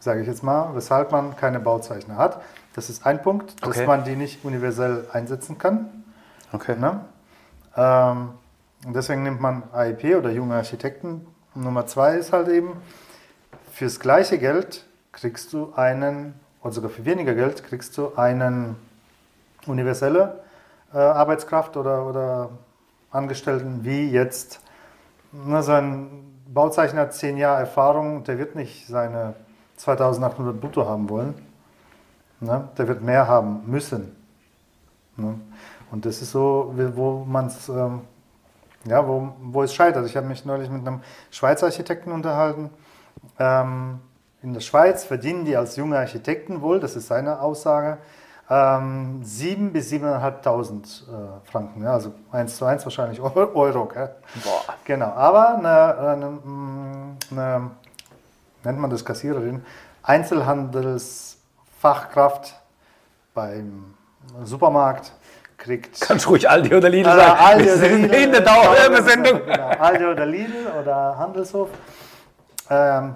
sage 0.00 0.22
ich 0.22 0.26
jetzt 0.26 0.42
mal, 0.42 0.74
weshalb 0.74 1.12
man 1.12 1.36
keine 1.36 1.60
Bauzeichner 1.60 2.16
hat. 2.16 2.40
Das 2.74 2.88
ist 2.88 3.04
ein 3.04 3.20
Punkt, 3.20 3.60
dass 3.60 3.76
Okay. 3.76 3.86
man 3.86 4.04
die 4.04 4.16
nicht 4.16 4.46
universell 4.46 5.06
einsetzen 5.12 5.58
kann. 5.58 6.04
Okay. 6.54 6.76
Ne? 6.80 7.04
Ähm, 7.76 8.30
und 8.86 8.96
deswegen 8.96 9.24
nimmt 9.24 9.42
man 9.42 9.64
AIP 9.74 10.16
oder 10.16 10.30
junge 10.30 10.54
Architekten. 10.54 11.26
Nummer 11.54 11.86
zwei 11.86 12.16
ist 12.16 12.32
halt 12.32 12.48
eben, 12.48 12.78
fürs 13.74 14.00
gleiche 14.00 14.38
Geld 14.38 14.86
kriegst 15.14 15.52
du 15.52 15.72
einen, 15.74 16.34
oder 16.62 16.72
sogar 16.72 16.90
für 16.90 17.04
weniger 17.04 17.34
Geld 17.34 17.64
kriegst 17.64 17.96
du 17.96 18.14
einen 18.16 18.76
universelle 19.66 20.40
äh, 20.92 20.98
Arbeitskraft 20.98 21.76
oder, 21.76 22.06
oder 22.06 22.50
Angestellten 23.10 23.84
wie 23.84 24.10
jetzt 24.10 24.60
ne, 25.32 25.62
so 25.62 25.72
ein 25.72 26.24
Bauzeichner 26.46 27.02
hat 27.02 27.14
zehn 27.14 27.36
Jahre 27.36 27.60
Erfahrung, 27.60 28.24
der 28.24 28.38
wird 28.38 28.54
nicht 28.54 28.86
seine 28.86 29.34
2800 29.76 30.60
brutto 30.60 30.86
haben 30.86 31.08
wollen. 31.08 31.34
Ne? 32.40 32.68
Der 32.76 32.88
wird 32.88 33.02
mehr 33.02 33.26
haben 33.26 33.62
müssen. 33.66 34.14
Ne? 35.16 35.38
Und 35.90 36.04
das 36.06 36.22
ist 36.22 36.32
so, 36.32 36.72
wo 36.94 37.24
man 37.24 37.46
es, 37.46 37.68
ähm, 37.68 38.02
ja, 38.84 39.06
wo, 39.06 39.32
wo 39.40 39.62
es 39.62 39.74
scheitert. 39.74 40.06
Ich 40.06 40.16
habe 40.16 40.26
mich 40.26 40.44
neulich 40.44 40.68
mit 40.68 40.86
einem 40.86 41.00
Schweizer 41.30 41.66
Architekten 41.66 42.12
unterhalten. 42.12 42.70
Ähm, 43.38 44.00
in 44.44 44.52
der 44.52 44.60
Schweiz 44.60 45.04
verdienen 45.04 45.44
die 45.46 45.56
als 45.56 45.74
junge 45.76 45.96
Architekten 45.98 46.60
wohl, 46.60 46.78
das 46.78 46.94
ist 46.96 47.06
seine 47.08 47.40
Aussage, 47.40 47.96
ähm, 48.50 49.22
7.000 49.24 49.70
bis 49.72 49.90
7.500 49.90 50.04
äh, 50.04 50.18
Franken. 51.50 51.82
Ja, 51.82 51.94
also 51.94 52.12
1 52.30 52.58
zu 52.58 52.66
1 52.66 52.84
wahrscheinlich 52.84 53.22
Eu- 53.22 53.54
Euro. 53.54 53.86
Gell? 53.86 54.14
Boah. 54.44 54.74
Genau, 54.84 55.06
aber 55.06 55.56
eine, 55.56 55.98
eine, 55.98 56.38
eine, 57.30 57.70
nennt 58.64 58.78
man 58.78 58.90
das 58.90 59.02
Kassiererin, 59.02 59.64
Einzelhandelsfachkraft 60.02 62.54
beim 63.32 63.94
Supermarkt 64.44 65.12
kriegt 65.56 65.98
Kannst 66.02 66.28
ruhig 66.28 66.50
Aldi 66.50 66.74
oder 66.74 66.90
Lidl 66.90 67.08
Äh, 67.08 67.14
sagen. 67.16 67.40
Aldi 67.40 67.64
Wir 67.64 67.72
oder 67.72 67.80
sind 67.80 68.02
Lidl, 68.02 68.14
in 68.14 68.30
der 68.32 68.40
äh, 68.42 68.44
Dauerwerbesendung. 68.44 69.40
Genau, 69.46 69.68
Aldi 69.68 70.04
oder 70.04 70.26
Lidl 70.26 70.66
oder 70.82 71.16
Handelshof, 71.18 71.70
ähm, 72.68 73.14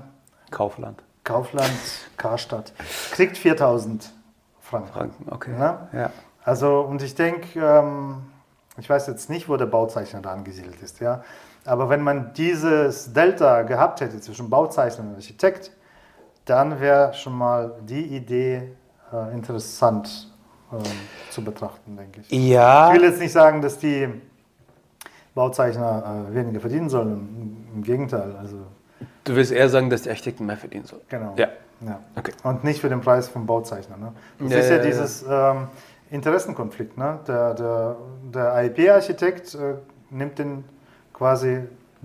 Kaufland. 0.50 1.02
Kaufland, 1.28 1.70
Karstadt, 2.16 2.72
kriegt 3.10 3.36
4000 3.36 4.10
Franken. 4.62 4.92
Franken, 4.92 5.26
okay. 5.30 5.50
Ne? 5.50 5.88
Ja. 5.92 6.10
Also, 6.42 6.80
und 6.80 7.02
ich 7.02 7.14
denke, 7.14 7.60
ähm, 7.60 8.22
ich 8.78 8.88
weiß 8.88 9.06
jetzt 9.08 9.28
nicht, 9.28 9.46
wo 9.46 9.58
der 9.58 9.66
Bauzeichner 9.66 10.22
da 10.22 10.32
angesiedelt 10.32 10.80
ist, 10.80 11.00
ja. 11.00 11.22
Aber 11.66 11.90
wenn 11.90 12.00
man 12.00 12.32
dieses 12.32 13.12
Delta 13.12 13.60
gehabt 13.62 14.00
hätte 14.00 14.18
zwischen 14.22 14.48
Bauzeichner 14.48 15.04
und 15.04 15.16
Architekt, 15.16 15.70
dann 16.46 16.80
wäre 16.80 17.12
schon 17.12 17.34
mal 17.34 17.74
die 17.82 18.06
Idee 18.16 18.72
äh, 19.12 19.34
interessant 19.34 20.32
ähm, 20.72 20.80
zu 21.28 21.44
betrachten, 21.44 21.94
denke 21.94 22.22
ich. 22.22 22.30
Ja. 22.30 22.90
Ich 22.90 22.98
will 22.98 23.06
jetzt 23.06 23.20
nicht 23.20 23.32
sagen, 23.32 23.60
dass 23.60 23.78
die 23.78 24.08
Bauzeichner 25.34 26.26
äh, 26.30 26.34
weniger 26.34 26.60
verdienen 26.60 26.88
sollen. 26.88 27.66
Im, 27.70 27.76
Im 27.76 27.82
Gegenteil, 27.82 28.34
also 28.40 28.64
Du 29.28 29.36
willst 29.36 29.52
eher 29.52 29.68
sagen, 29.68 29.90
dass 29.90 30.02
die 30.02 30.10
Architekten 30.10 30.46
mehr 30.46 30.56
verdienen 30.56 30.84
sollen. 30.86 31.02
genau. 31.08 31.34
Ja. 31.36 31.48
Ja. 31.80 32.00
Okay. 32.16 32.32
Und 32.42 32.64
nicht 32.64 32.80
für 32.80 32.88
den 32.88 33.00
Preis 33.00 33.28
vom 33.28 33.46
Bauzeichner. 33.46 33.96
Ne? 33.96 34.12
Das 34.40 34.50
Ja, 34.50 34.58
ist 34.58 34.70
ja, 34.70 34.76
ja, 34.78 34.82
dieses 34.82 35.24
ähm, 35.30 35.68
Interessenkonflikt. 36.10 36.98
Ne? 36.98 37.20
Der, 37.28 37.54
der, 37.54 37.96
der 38.34 38.52
AIP-Architekt 38.54 39.54
äh, 39.54 39.74
nimmt 40.10 40.40
den 40.40 40.64
quasi 41.12 41.60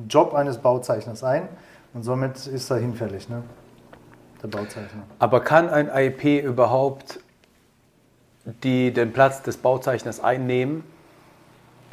Job 0.07 0.35
eines 0.35 0.57
Bauzeichners 0.59 1.23
ein 1.23 1.47
und 1.95 2.03
somit 2.03 2.45
ist 2.45 2.69
er 2.69 2.77
hinfällig, 2.77 3.29
ne? 3.29 3.41
der 4.43 4.47
Bauzeichner. 4.49 5.03
Aber 5.17 5.39
kann 5.39 5.69
ein 5.69 5.89
IP 5.91 6.43
überhaupt 6.43 7.19
die, 8.63 8.91
den 8.93 9.11
Platz 9.11 9.41
des 9.41 9.57
Bauzeichners 9.57 10.19
einnehmen? 10.19 10.83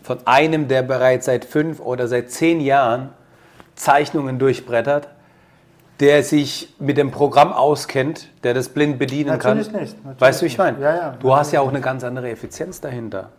Von 0.02 0.18
einem, 0.26 0.68
der 0.68 0.82
bereits 0.82 1.26
seit 1.26 1.44
fünf 1.46 1.80
oder 1.80 2.08
seit 2.08 2.30
zehn 2.30 2.60
Jahren 2.60 3.10
Zeichnungen 3.74 4.38
durchbrettert, 4.38 5.08
der 6.00 6.22
sich 6.24 6.74
mit 6.78 6.96
dem 6.96 7.10
Programm 7.10 7.52
auskennt, 7.52 8.28
der 8.42 8.54
das 8.54 8.70
blind 8.70 8.98
bedienen 8.98 9.30
Natürlich 9.36 9.70
kann. 9.70 9.80
nicht, 9.82 9.96
natürlich 10.04 10.20
weißt 10.20 10.40
du, 10.40 10.44
wie 10.44 10.46
ich 10.48 10.58
meine? 10.58 10.80
Ja, 10.80 10.94
ja, 10.96 11.10
du 11.20 11.36
hast 11.36 11.52
ja 11.52 11.60
auch 11.60 11.68
eine 11.68 11.80
ganz 11.82 12.02
andere 12.04 12.30
Effizienz 12.30 12.80
dahinter. 12.80 13.30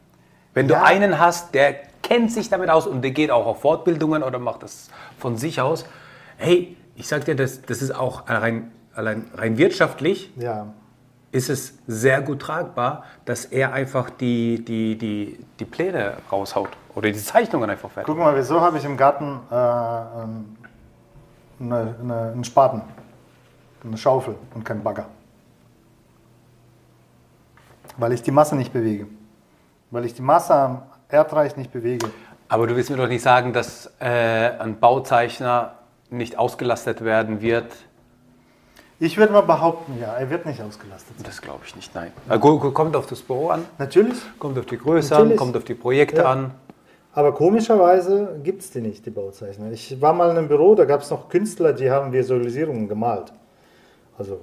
Wenn 0.53 0.69
Ja. 0.69 0.79
du 0.79 0.83
einen 0.85 1.17
hast, 1.19 1.53
der 1.55 1.75
kennt 2.03 2.31
sich 2.31 2.49
damit 2.49 2.69
aus 2.69 2.85
und 2.87 3.01
der 3.01 3.11
geht 3.11 3.31
auch 3.31 3.45
auf 3.47 3.61
Fortbildungen 3.61 4.21
oder 4.21 4.37
macht 4.37 4.63
das 4.63 4.89
von 5.17 5.37
sich 5.37 5.59
aus, 5.59 5.85
hey, 6.37 6.77
ich 6.95 7.07
sag 7.07 7.25
dir, 7.25 7.35
das, 7.35 7.61
das 7.63 7.81
ist 7.81 7.95
auch 7.95 8.27
rein, 8.29 8.71
allein 8.93 9.25
rein 9.35 9.57
wirtschaftlich 9.57 10.31
Ja, 10.35 10.67
ist 11.31 11.49
es 11.49 11.77
sehr 11.87 12.21
gut 12.21 12.39
tragbar, 12.41 13.05
dass 13.25 13.45
er 13.45 13.71
einfach 13.73 14.09
die, 14.09 14.63
die, 14.65 14.97
die, 14.97 15.39
die 15.59 15.65
Pläne 15.65 16.17
raushaut 16.31 16.69
oder 16.93 17.09
die 17.09 17.17
Zeichnungen 17.17 17.69
einfach 17.69 17.89
fertig. 17.89 18.07
guck 18.07 18.17
mal, 18.17 18.35
wieso 18.35 18.59
habe 18.61 18.77
ich 18.77 18.83
im 18.85 18.97
Garten 18.97 19.39
äh, 19.49 19.55
ähm, 19.55 20.57
eine, 21.61 21.95
eine, 22.01 22.31
einen 22.33 22.43
Spaten, 22.43 22.81
eine 23.83 23.97
Schaufel 23.97 24.35
und 24.55 24.65
keinen 24.65 24.83
Bagger? 24.83 25.05
Weil 27.97 28.13
ich 28.13 28.21
die 28.23 28.31
Masse 28.31 28.55
nicht 28.55 28.73
bewege. 28.73 29.07
Weil 29.91 30.05
ich 30.05 30.13
die 30.13 30.21
Masse 30.21 30.53
am 30.53 30.81
Erdreich 31.09 31.57
nicht 31.57 31.71
bewege. 31.71 32.09
Aber 32.47 32.67
du 32.67 32.75
willst 32.75 32.89
mir 32.89 32.97
doch 32.97 33.07
nicht 33.07 33.21
sagen, 33.21 33.53
dass 33.53 33.91
äh, 33.99 34.05
ein 34.59 34.79
Bauzeichner 34.79 35.73
nicht 36.09 36.37
ausgelastet 36.37 37.03
werden 37.03 37.41
wird. 37.41 37.71
Ich 38.99 39.17
würde 39.17 39.33
mal 39.33 39.41
behaupten, 39.41 39.97
ja, 39.99 40.13
er 40.13 40.29
wird 40.29 40.45
nicht 40.45 40.61
ausgelastet. 40.61 41.17
sein. 41.17 41.25
Das 41.25 41.41
glaube 41.41 41.61
ich 41.65 41.75
nicht, 41.75 41.93
nein. 41.95 42.11
Gu- 42.39 42.71
Kommt 42.71 42.95
auf 42.95 43.07
das 43.07 43.21
Büro 43.21 43.49
an, 43.49 43.65
Natürlich. 43.77 44.17
kommt 44.37 44.59
auf 44.59 44.65
die 44.65 44.77
Größe 44.77 45.15
an, 45.15 45.21
Natürlich. 45.23 45.39
kommt 45.39 45.57
auf 45.57 45.63
die 45.63 45.73
Projekte 45.73 46.21
Ja. 46.21 46.31
an. 46.31 46.51
Aber 47.13 47.33
komischerweise 47.33 48.39
gibt 48.43 48.61
es 48.61 48.71
die 48.71 48.79
nicht, 48.79 49.05
die 49.05 49.09
Bauzeichner. 49.09 49.71
Ich 49.71 49.99
war 50.01 50.13
mal 50.13 50.31
in 50.31 50.37
einem 50.37 50.47
Büro, 50.47 50.75
da 50.75 50.85
gab 50.85 51.01
es 51.01 51.09
noch 51.09 51.27
Künstler, 51.27 51.73
die 51.73 51.91
haben 51.91 52.13
Visualisierungen 52.13 52.87
gemalt. 52.87 53.33
Also 54.17 54.39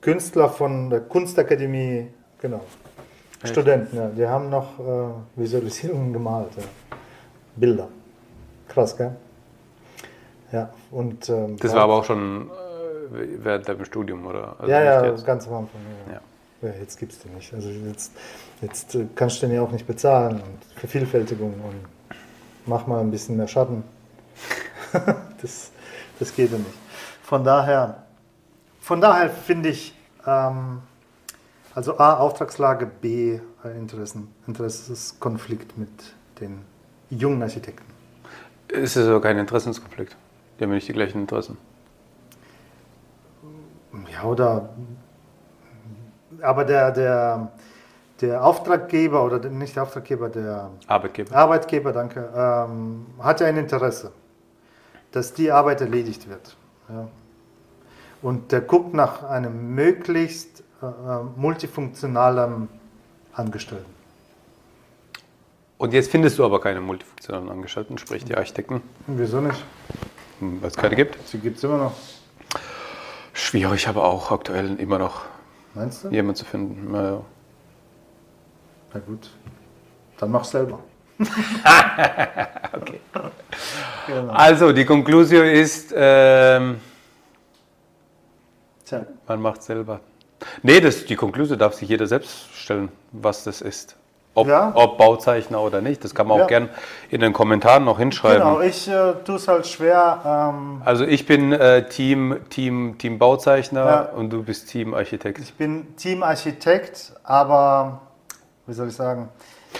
Künstler 0.00 0.48
von 0.48 0.90
der 0.90 1.00
Kunstakademie, 1.00 2.08
genau. 2.40 2.62
Echt? 3.42 3.52
Studenten, 3.52 3.96
ja, 3.96 4.08
die 4.08 4.26
haben 4.26 4.50
noch 4.50 4.78
äh, 4.80 5.40
Visualisierungen 5.40 6.12
gemalt. 6.12 6.50
Ja. 6.56 6.64
Bilder. 7.56 7.88
Krass, 8.68 8.96
gell? 8.96 9.14
Ja, 10.52 10.70
und. 10.90 11.28
Ähm, 11.28 11.56
Das 11.58 11.74
war 11.74 11.82
aber 11.82 11.94
auch 11.94 12.04
schon 12.04 12.48
äh, 13.14 13.26
während 13.38 13.68
deinem 13.68 13.84
Studium, 13.84 14.26
oder? 14.26 14.56
Also 14.58 14.70
ja, 14.70 14.82
ja, 14.82 15.04
jetzt. 15.06 15.24
ganz 15.24 15.46
am 15.46 15.54
Anfang. 15.54 15.80
Ja. 16.06 16.14
Ja. 16.14 16.20
Ja. 16.62 16.74
jetzt 16.80 16.98
gibt 16.98 17.12
es 17.12 17.18
die 17.20 17.28
nicht. 17.28 17.52
Also 17.54 17.68
jetzt, 17.70 18.12
jetzt 18.62 18.94
äh, 18.94 19.06
kannst 19.14 19.42
du 19.42 19.46
den 19.46 19.54
ja 19.56 19.62
auch 19.62 19.70
nicht 19.70 19.86
bezahlen 19.86 20.34
und 20.34 20.78
Vervielfältigung 20.78 21.52
und 21.52 21.99
mach 22.66 22.86
mal 22.86 23.00
ein 23.00 23.10
bisschen 23.10 23.36
mehr 23.36 23.48
Schatten. 23.48 23.84
das, 25.42 25.70
das 26.18 26.34
geht 26.34 26.52
ja 26.52 26.58
nicht. 26.58 26.70
Von 27.22 27.44
daher, 27.44 28.04
von 28.80 29.00
daher 29.00 29.30
finde 29.30 29.70
ich, 29.70 29.94
ähm, 30.26 30.82
also 31.74 31.98
A, 31.98 32.14
Auftragslage, 32.14 32.86
B, 32.86 33.38
Interessen, 33.76 34.34
Interessenskonflikt 34.46 35.78
mit 35.78 35.90
den 36.40 36.64
jungen 37.10 37.42
Architekten. 37.42 37.84
Es 38.68 38.96
ist 38.96 39.06
aber 39.06 39.20
kein 39.20 39.38
Interessenskonflikt. 39.38 40.16
Die 40.58 40.64
haben 40.64 40.70
ja 40.70 40.76
nicht 40.76 40.88
die 40.88 40.92
gleichen 40.92 41.20
Interessen. 41.20 41.56
Ja, 44.12 44.24
oder. 44.24 44.68
Aber 46.42 46.64
der, 46.64 46.90
der, 46.92 47.52
der 48.20 48.44
Auftraggeber 48.44 49.24
oder 49.24 49.38
der- 49.38 49.50
nicht 49.50 49.76
der 49.76 49.82
Auftraggeber, 49.84 50.28
der 50.28 50.70
Arbeitgeber. 50.86 51.34
Arbeitgeber, 51.34 51.92
danke, 51.92 52.28
ähm, 52.34 53.06
hat 53.20 53.40
ja 53.40 53.46
ein 53.46 53.56
Interesse, 53.56 54.12
dass 55.12 55.32
die 55.32 55.50
Arbeit 55.50 55.80
erledigt 55.80 56.28
wird. 56.28 56.56
Ja. 56.88 57.08
Und 58.22 58.52
der 58.52 58.60
guckt 58.60 58.92
nach 58.94 59.22
einem 59.24 59.74
möglichst 59.74 60.62
äh, 60.82 60.86
äh, 60.86 60.90
multifunktionalen 61.36 62.68
Angestellten. 63.32 63.90
Und 65.78 65.94
jetzt 65.94 66.10
findest 66.10 66.38
du 66.38 66.44
aber 66.44 66.60
keine 66.60 66.80
multifunktionalen 66.82 67.48
Angestellten, 67.48 67.96
sprich 67.96 68.24
die 68.24 68.36
Architekten, 68.36 68.82
Wieso 69.06 69.40
nicht? 69.40 69.64
weil 70.40 70.68
es 70.68 70.76
keine 70.76 70.94
gibt. 70.96 71.16
Sie 71.26 71.38
gibt 71.38 71.56
es 71.58 71.64
immer 71.64 71.78
noch. 71.78 71.92
Schwierig, 73.32 73.88
aber 73.88 74.04
auch 74.04 74.30
aktuell 74.30 74.76
immer 74.78 74.98
noch 74.98 75.22
Meinst 75.74 76.04
du? 76.04 76.08
jemanden 76.08 76.36
zu 76.36 76.44
finden. 76.44 76.92
Naja. 76.92 77.20
Na 78.92 79.00
gut. 79.00 79.30
Dann 80.18 80.30
mach 80.30 80.44
selber. 80.44 80.78
Okay. 82.72 83.00
Genau. 84.06 84.32
Also, 84.32 84.72
die 84.72 84.84
Konklusio 84.84 85.42
ist, 85.42 85.92
ähm, 85.96 86.80
man 89.26 89.40
macht 89.42 89.62
selber. 89.62 90.00
Nee, 90.62 90.80
das, 90.80 91.04
die 91.04 91.16
Konklusio 91.16 91.56
darf 91.56 91.74
sich 91.74 91.88
jeder 91.88 92.06
selbst 92.06 92.54
stellen, 92.54 92.90
was 93.12 93.44
das 93.44 93.60
ist. 93.60 93.96
Ob, 94.34 94.46
Ja. 94.46 94.70
ob 94.74 94.96
Bauzeichner 94.98 95.60
oder 95.60 95.80
nicht. 95.80 96.04
Das 96.04 96.14
kann 96.14 96.28
man 96.28 96.36
auch 96.36 96.42
Ja. 96.42 96.46
gern 96.46 96.68
in 97.10 97.20
den 97.20 97.32
Kommentaren 97.32 97.84
noch 97.84 97.98
hinschreiben. 97.98 98.38
Genau, 98.38 98.60
ich 98.60 98.88
äh, 98.88 99.14
tue 99.24 99.34
es 99.36 99.48
halt 99.48 99.66
schwer. 99.66 100.20
Ähm, 100.54 100.82
Also 100.84 101.04
ich 101.04 101.26
bin 101.26 101.52
äh, 101.52 101.88
Team, 101.88 102.36
Team, 102.48 102.96
Team 102.98 103.18
Bauzeichner 103.18 103.84
Ja. 103.84 104.00
und 104.02 104.30
du 104.30 104.44
bist 104.44 104.70
Team 104.70 104.94
Architekt. 104.94 105.40
Ich 105.40 105.54
bin 105.54 105.96
Teamarchitekt, 105.96 107.12
aber 107.24 108.00
wie 108.70 108.74
soll 108.74 108.88
ich 108.88 108.96
sagen? 108.96 109.28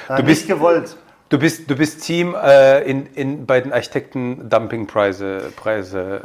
Äh, 0.09 0.17
Du 0.17 0.23
bist- 0.25 0.43
nicht 0.49 0.49
gewollt. 0.59 0.97
Du 1.29 1.39
bist, 1.39 1.71
du 1.71 1.77
bist 1.77 2.03
Team 2.03 2.35
äh, 2.35 2.81
in, 2.83 3.07
in, 3.15 3.47
bei 3.47 3.61
den 3.61 3.73
Architekten 3.73 4.51
Dumpingpreise 4.51 5.53
Preise, 5.55 6.23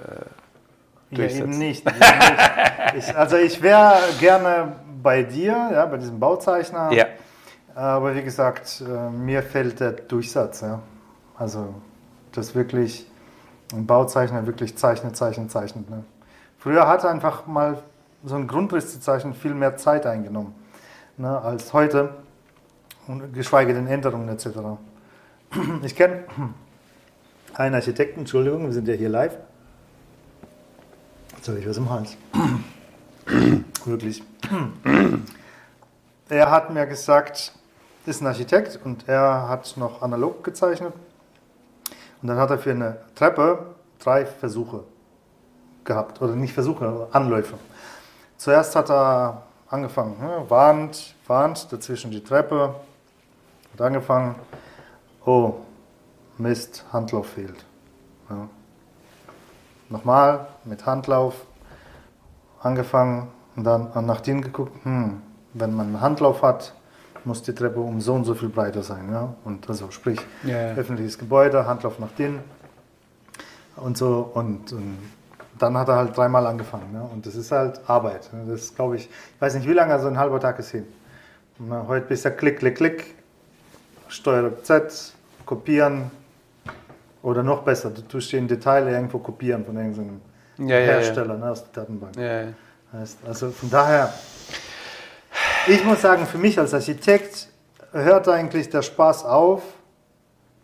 äh, 1.12 1.16
Ja, 1.16 1.30
eben 1.30 1.52
nicht. 1.52 1.86
Eben 1.86 2.00
nicht. 2.00 3.08
Ich, 3.10 3.16
also 3.16 3.38
ich 3.38 3.62
wäre 3.62 3.98
gerne 4.20 4.74
bei 5.04 5.22
dir, 5.22 5.52
ja, 5.74 5.86
bei 5.86 5.98
diesem 5.98 6.20
Bauzeichner. 6.20 6.92
ja. 6.92 7.06
Aber 7.76 8.16
wie 8.16 8.24
gesagt, 8.24 8.82
äh, 8.88 9.10
mir 9.12 9.44
fehlt 9.44 9.80
der 9.82 9.92
Durchsatz. 9.92 10.62
Ja. 10.62 10.80
Also 11.38 11.76
das 12.32 12.56
wirklich 12.56 13.06
ein 13.74 13.86
Bauzeichner 13.86 14.48
wirklich 14.48 14.78
zeichnet, 14.78 15.16
zeichnet, 15.18 15.52
zeichnet. 15.52 15.90
Ne. 15.90 16.04
Früher 16.58 16.88
hat 16.88 17.04
einfach 17.06 17.46
mal 17.48 17.78
so 18.24 18.36
ein 18.36 18.48
Grundriss 18.48 18.92
zu 18.94 19.00
zeichnen 19.02 19.34
viel 19.36 19.54
mehr 19.54 19.76
Zeit 19.78 20.06
eingenommen 20.06 20.56
ne, 21.18 21.40
als 21.42 21.74
heute. 21.74 22.10
Und 23.08 23.34
geschweige 23.34 23.74
denn 23.74 23.88
Änderungen 23.88 24.30
etc. 24.30 24.48
Ich 25.84 25.96
kenne 25.96 26.24
einen 27.54 27.76
Architekten, 27.76 28.22
Entschuldigung, 28.22 28.66
wir 28.66 28.74
sind 28.74 28.88
ja 28.88 28.96
hier 28.96 29.10
live. 29.10 29.38
Jetzt 31.36 31.48
habe 31.48 31.60
ich 31.60 31.70
was 31.70 31.78
im 31.78 31.90
Hals. 31.90 32.18
Wirklich. 33.86 34.24
Er 36.30 36.50
hat 36.52 36.74
mir 36.74 36.88
gesagt, 36.88 37.54
ist 38.08 38.22
ein 38.22 38.28
Architekt 38.28 38.80
und 38.84 39.08
er 39.08 39.48
hat 39.48 39.78
noch 39.78 40.02
analog 40.02 40.44
gezeichnet. 40.44 40.94
Und 42.22 42.28
dann 42.28 42.38
hat 42.38 42.50
er 42.50 42.58
für 42.58 42.72
eine 42.72 42.98
Treppe 43.14 43.76
drei 44.00 44.26
Versuche 44.26 44.84
gehabt. 45.84 46.22
Oder 46.22 46.36
nicht 46.36 46.54
Versuche, 46.54 47.08
Anläufe. 47.12 47.56
Zuerst 48.38 48.76
hat 48.76 48.90
er 48.90 49.44
angefangen, 49.70 50.20
ne, 50.20 50.44
Wand, 50.50 51.16
Wand, 51.28 51.72
dazwischen 51.72 52.12
die 52.12 52.24
Treppe. 52.24 52.76
Hat 53.76 53.82
angefangen, 53.82 54.36
oh, 55.26 55.56
Mist, 56.38 56.86
Handlauf 56.94 57.28
fehlt. 57.28 57.66
Ja. 58.30 58.48
Nochmal 59.90 60.48
mit 60.64 60.86
Handlauf 60.86 61.46
angefangen 62.62 63.28
und 63.58 63.66
dann 63.66 63.90
nach 64.06 64.22
denen 64.22 64.42
geguckt, 64.42 64.72
hm, 64.86 65.22
wenn 65.54 65.74
man 65.74 65.88
einen 65.88 66.00
Handlauf 66.02 66.42
hat, 66.42 66.74
muss 67.26 67.42
die 67.44 67.54
Treppe 67.54 67.82
um 67.82 68.00
so 68.00 68.14
und 68.14 68.24
so 68.24 68.34
viel 68.34 68.48
breiter 68.48 68.82
sein. 68.82 69.12
Ja? 69.12 69.34
Und 69.44 69.68
also 69.70 69.92
sprich, 69.92 70.22
Ja, 70.44 70.68
ja. 70.70 70.74
öffentliches 70.76 71.18
Gebäude, 71.18 71.68
Handlauf 71.68 72.00
nach 72.00 72.12
denen 72.18 72.40
und 73.76 73.98
so. 73.98 74.32
Und, 74.34 74.72
und 74.72 75.00
dann 75.60 75.78
hat 75.78 75.90
er 75.90 75.98
halt 75.98 76.16
dreimal 76.16 76.48
angefangen. 76.48 76.92
Ja? 76.94 77.02
Und 77.02 77.26
das 77.26 77.36
ist 77.36 77.52
halt 77.52 77.82
Arbeit. 77.90 78.32
ne. 78.32 78.46
Das 78.50 78.74
glaube 78.74 78.96
ich, 78.96 79.10
ich 79.10 79.42
weiß 79.42 79.56
nicht, 79.56 79.68
wie 79.68 79.74
lange, 79.74 79.92
also 79.92 80.08
ein 80.08 80.18
halber 80.18 80.40
Tag 80.40 80.60
ist 80.60 80.72
hin. 80.72 80.86
Na, 81.60 81.86
heute 81.90 82.06
bist 82.08 82.24
du 82.24 82.32
klick, 82.32 82.60
klick, 82.60 82.76
klick, 82.76 83.16
Steuer 84.16 84.52
Z, 84.64 85.14
kopieren. 85.46 86.10
Oder 87.22 87.44
noch 87.44 87.64
besser, 87.64 87.90
du 87.90 88.02
tust 88.02 88.32
den 88.34 88.48
Detail 88.48 88.88
irgendwo 88.88 89.18
kopieren 89.20 89.66
von 89.66 89.76
irgendeinem 89.76 90.22
Ja, 90.58 90.66
ja, 90.66 90.80
ja. 90.80 90.86
Hersteller 90.94 91.38
Ne, 91.38 91.50
aus 91.50 91.64
der 91.64 91.84
Datenbank. 91.84 92.16
Heißt, 92.94 93.18
also 93.28 93.50
von 93.50 93.70
daher, 93.70 94.14
ich 95.68 95.84
muss 95.84 96.02
sagen, 96.02 96.26
für 96.28 96.38
mich 96.38 96.58
als 96.60 96.74
Architekt 96.74 97.48
hört 97.92 98.28
eigentlich 98.30 98.70
der 98.70 98.84
Spaß 98.84 99.26
auf, 99.26 99.64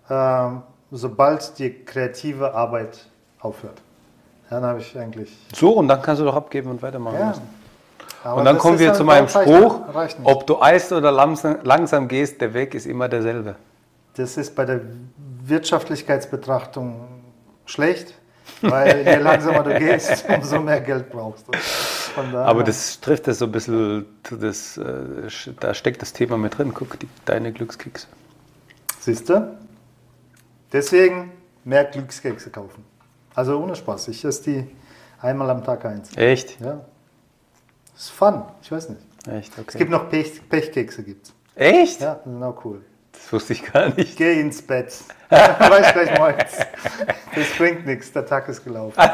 ähm, 0.09 0.61
sobald 0.91 1.57
die 1.57 1.83
kreative 1.83 2.53
Arbeit 2.53 3.05
aufhört. 3.39 3.81
Dann 4.49 4.63
habe 4.63 4.79
ich 4.79 4.97
eigentlich. 4.97 5.35
So, 5.53 5.71
und 5.71 5.87
dann 5.87 6.01
kannst 6.01 6.21
du 6.21 6.25
doch 6.25 6.35
abgeben 6.35 6.69
und 6.69 6.81
weitermachen 6.81 7.19
lassen. 7.19 7.60
Aber 8.23 8.37
Und 8.37 8.45
dann 8.45 8.57
kommen 8.57 8.77
wir 8.77 8.93
zu 8.93 9.03
meinem 9.03 9.27
Spruch, 9.27 9.81
ob 10.23 10.45
du 10.45 10.61
eist 10.61 10.91
oder 10.91 11.11
langsam, 11.11 11.57
langsam 11.63 12.07
gehst, 12.07 12.39
der 12.41 12.53
Weg 12.53 12.75
ist 12.75 12.85
immer 12.85 13.09
derselbe. 13.09 13.55
Das 14.15 14.37
ist 14.37 14.55
bei 14.55 14.65
der 14.65 14.81
Wirtschaftlichkeitsbetrachtung 15.43 17.07
schlecht, 17.65 18.13
weil 18.61 19.05
je 19.07 19.15
langsamer 19.23 19.63
du 19.63 19.79
gehst, 19.79 20.25
umso 20.29 20.59
mehr 20.59 20.81
Geld 20.81 21.09
brauchst 21.09 21.45
du. 21.47 22.37
Aber 22.37 22.63
das 22.63 22.99
trifft 22.99 23.27
das 23.27 23.39
so 23.39 23.45
ein 23.45 23.51
bisschen, 23.51 24.05
das, 24.29 24.77
äh, 24.77 24.83
da 25.59 25.73
steckt 25.73 26.01
das 26.01 26.13
Thema 26.13 26.37
mit 26.37 26.57
drin. 26.57 26.73
Guck, 26.73 26.99
die, 26.99 27.07
deine 27.25 27.51
Glückskekse. 27.51 28.07
Siehst 28.99 29.29
du? 29.29 29.57
Deswegen 30.71 31.31
mehr 31.63 31.85
Glückskekse 31.85 32.49
kaufen. 32.49 32.85
Also 33.33 33.57
ohne 33.57 33.75
Spaß. 33.75 34.09
Ich 34.09 34.23
esse 34.25 34.43
die 34.43 34.67
einmal 35.21 35.49
am 35.49 35.63
Tag 35.63 35.85
eins. 35.85 36.15
Echt? 36.15 36.59
Ja. 36.59 36.81
Das 37.93 38.03
ist 38.03 38.09
fun. 38.11 38.43
Ich 38.61 38.71
weiß 38.71 38.89
nicht. 38.89 39.01
Echt, 39.27 39.53
okay. 39.53 39.65
Es 39.67 39.75
gibt 39.75 39.91
noch 39.91 40.09
Pech, 40.09 40.47
Pechkekse. 40.49 41.03
Gibt's. 41.03 41.33
Echt? 41.55 42.01
Ja, 42.01 42.19
auch 42.41 42.65
cool. 42.65 42.81
Das 43.11 43.31
wusste 43.33 43.53
ich 43.53 43.71
gar 43.71 43.89
nicht. 43.89 44.17
Geh 44.17 44.39
ins 44.39 44.61
Bett. 44.61 44.93
weiß 45.29 45.93
gleich 45.93 46.17
morgens. 46.17 46.57
Das 47.35 47.47
bringt 47.57 47.85
nichts. 47.85 48.11
Der 48.11 48.25
Tag 48.25 48.47
ist 48.49 48.63
gelaufen. 48.63 48.95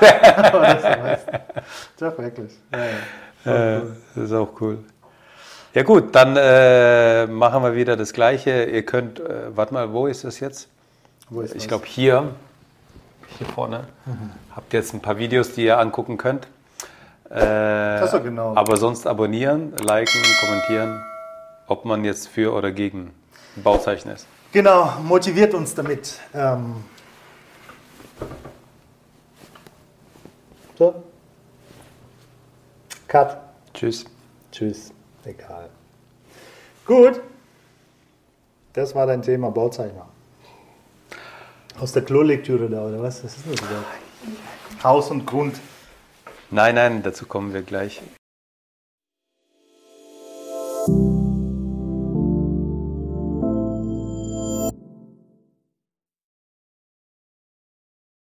Du. 2.00 2.06
Doch, 2.06 2.18
wirklich. 2.18 2.54
Ja, 2.72 2.86
ja. 3.46 3.78
Äh, 3.78 3.82
das 4.16 4.26
ist 4.26 4.34
auch 4.34 4.50
cool. 4.62 4.80
Ja 5.74 5.84
gut, 5.84 6.16
dann 6.16 6.36
äh, 6.38 7.28
machen 7.28 7.63
wir 7.63 7.76
wieder 7.76 7.96
das 7.96 8.13
Gleiche. 8.13 8.63
Ihr 8.66 8.84
könnt, 8.84 9.20
äh, 9.20 9.56
warte 9.56 9.74
mal, 9.74 9.92
wo 9.94 10.08
ist 10.08 10.24
das 10.24 10.40
jetzt? 10.40 10.70
Wo 11.30 11.42
ist 11.42 11.56
Ich 11.56 11.68
glaube 11.68 11.86
hier, 11.86 12.32
hier 13.38 13.48
vorne, 13.48 13.84
habt 14.56 14.74
ihr 14.74 14.80
jetzt 14.80 14.94
ein 14.94 15.02
paar 15.02 15.18
Videos, 15.18 15.54
die 15.54 15.66
ihr 15.66 15.78
angucken 15.78 16.18
könnt. 16.18 16.48
Äh, 17.30 18.20
genau. 18.24 18.56
Aber 18.56 18.78
sonst 18.78 19.06
abonnieren, 19.06 19.74
liken, 19.78 20.22
kommentieren, 20.40 21.04
ob 21.68 21.84
man 21.84 22.06
jetzt 22.06 22.28
für 22.28 22.54
oder 22.54 22.72
gegen 22.72 23.13
Bauzeichen 23.58 24.12
ist. 24.12 24.28
Genau, 24.52 24.94
motiviert 25.04 25.54
uns 25.54 25.76
damit. 25.76 26.20
Ähm, 26.34 26.76
so. 30.78 31.04
Cut. 33.08 33.38
Tschüss. 33.74 34.06
Tschüss. 34.52 34.92
Egal. 35.26 35.70
Gut. 36.86 37.22
Das 38.74 38.96
war 38.96 39.06
dein 39.06 39.22
Thema 39.22 39.50
Bauzeichner. 39.52 40.06
Aus 41.80 41.92
der 41.92 42.04
Klolektüre 42.04 42.70
da, 42.70 42.86
oder 42.86 43.02
was? 43.02 43.24
Was 43.24 43.36
ist 43.36 43.46
das 43.46 43.60
überhaupt? 43.60 44.84
Haus 44.84 45.12
und 45.12 45.26
Grund. 45.26 45.56
Nein, 46.49 46.75
nein, 46.75 47.03
dazu 47.03 47.25
kommen 47.25 47.53
wir 47.53 47.62
gleich. 47.62 48.01